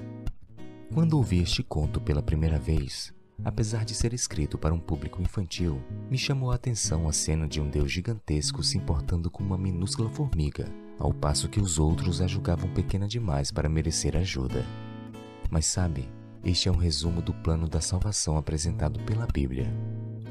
Quando 0.95 1.15
ouvi 1.15 1.43
este 1.43 1.65
conto 1.65 2.01
pela 2.01 2.23
primeira 2.23 2.57
vez, 2.57 3.13
Apesar 3.43 3.87
de 3.87 3.95
ser 3.95 4.13
escrito 4.13 4.59
para 4.59 4.75
um 4.75 4.79
público 4.79 5.23
infantil, 5.23 5.83
me 6.11 6.19
chamou 6.19 6.53
a 6.53 6.57
atenção 6.57 7.09
a 7.09 7.13
cena 7.13 7.49
de 7.49 7.59
um 7.59 7.71
deus 7.71 7.91
gigantesco 7.91 8.63
se 8.63 8.77
importando 8.77 9.31
com 9.31 9.43
uma 9.43 9.57
minúscula 9.57 10.11
formiga, 10.11 10.71
ao 11.01 11.13
passo 11.13 11.49
que 11.49 11.59
os 11.59 11.79
outros 11.79 12.21
a 12.21 12.27
julgavam 12.27 12.69
pequena 12.73 13.09
demais 13.09 13.51
para 13.51 13.69
merecer 13.69 14.15
ajuda. 14.15 14.65
Mas 15.51 15.65
sabe, 15.65 16.09
este 16.45 16.69
é 16.69 16.73
um 16.73 16.77
resumo 16.77 17.23
do 17.23 17.33
plano 17.33 17.67
da 17.67 17.81
salvação 17.81 18.37
apresentado 18.37 19.01
pela 19.01 19.27
Bíblia. 19.27 19.67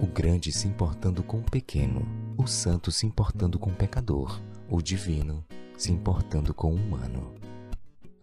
O 0.02 0.08
grande 0.08 0.52
se 0.52 0.68
importando 0.68 1.24
com 1.24 1.40
o 1.40 1.44
pequeno, 1.44 2.08
o 2.38 2.48
santo 2.48 2.92
se 2.92 3.06
importando 3.06 3.60
com 3.60 3.72
o 3.72 3.76
pecador, 3.76 4.40
o 4.70 4.82
divino 4.82 5.44
se 5.76 5.92
importando 5.92 6.54
com 6.54 6.72
o 6.72 6.76
humano. 6.76 7.34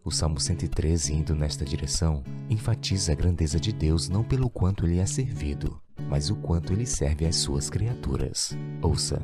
O 0.04 0.10
Salmo 0.10 0.38
113, 0.38 1.14
indo 1.14 1.34
nesta 1.34 1.64
direção, 1.64 2.22
enfatiza 2.48 3.12
a 3.12 3.14
grandeza 3.14 3.58
de 3.58 3.72
Deus 3.72 4.08
não 4.08 4.22
pelo 4.22 4.48
quanto 4.48 4.86
ele 4.86 4.98
é 4.98 5.06
servido, 5.06 5.80
mas 6.08 6.30
o 6.30 6.36
quanto 6.36 6.72
ele 6.72 6.86
serve 6.86 7.26
às 7.26 7.36
suas 7.36 7.68
criaturas. 7.68 8.56
Ouça. 8.80 9.20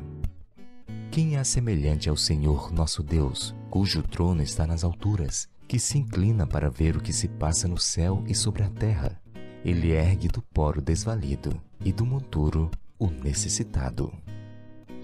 Quem 1.13 1.37
é 1.37 1.43
semelhante 1.43 2.09
ao 2.09 2.17
Senhor 2.17 2.71
nosso 2.71 3.03
Deus, 3.03 3.53
cujo 3.69 4.01
trono 4.01 4.41
está 4.41 4.65
nas 4.65 4.83
alturas, 4.83 5.47
que 5.67 5.77
se 5.77 5.99
inclina 5.99 6.47
para 6.47 6.71
ver 6.71 6.97
o 6.97 6.99
que 6.99 7.13
se 7.13 7.27
passa 7.27 7.67
no 7.67 7.77
céu 7.77 8.23
e 8.25 8.33
sobre 8.33 8.63
a 8.63 8.69
terra? 8.71 9.21
Ele 9.63 9.91
ergue 9.91 10.27
do 10.27 10.41
pó 10.41 10.71
o 10.71 10.81
desvalido 10.81 11.61
e 11.85 11.93
do 11.93 12.03
monturo 12.03 12.71
o 12.97 13.11
necessitado. 13.11 14.11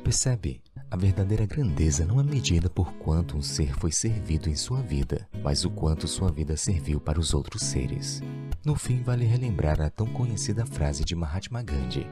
Percebe? 0.03 0.63
A 0.89 0.97
verdadeira 0.97 1.45
grandeza 1.45 2.07
não 2.07 2.19
é 2.19 2.23
medida 2.23 2.71
por 2.71 2.91
quanto 2.93 3.37
um 3.37 3.41
ser 3.43 3.77
foi 3.77 3.91
servido 3.91 4.49
em 4.49 4.55
sua 4.55 4.81
vida, 4.81 5.29
mas 5.43 5.63
o 5.63 5.69
quanto 5.69 6.07
sua 6.07 6.31
vida 6.31 6.57
serviu 6.57 6.99
para 6.99 7.19
os 7.19 7.35
outros 7.35 7.61
seres. 7.61 8.19
No 8.65 8.75
fim, 8.75 9.03
vale 9.03 9.25
relembrar 9.25 9.79
a 9.79 9.91
tão 9.91 10.07
conhecida 10.07 10.65
frase 10.65 11.05
de 11.05 11.15
Mahatma 11.15 11.61
Gandhi: 11.61 12.07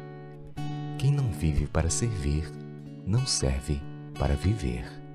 Quem 0.99 1.11
não 1.11 1.31
vive 1.31 1.65
para 1.65 1.89
servir, 1.89 2.47
não 3.07 3.25
serve 3.25 3.81
para 4.19 4.35
viver. 4.35 5.06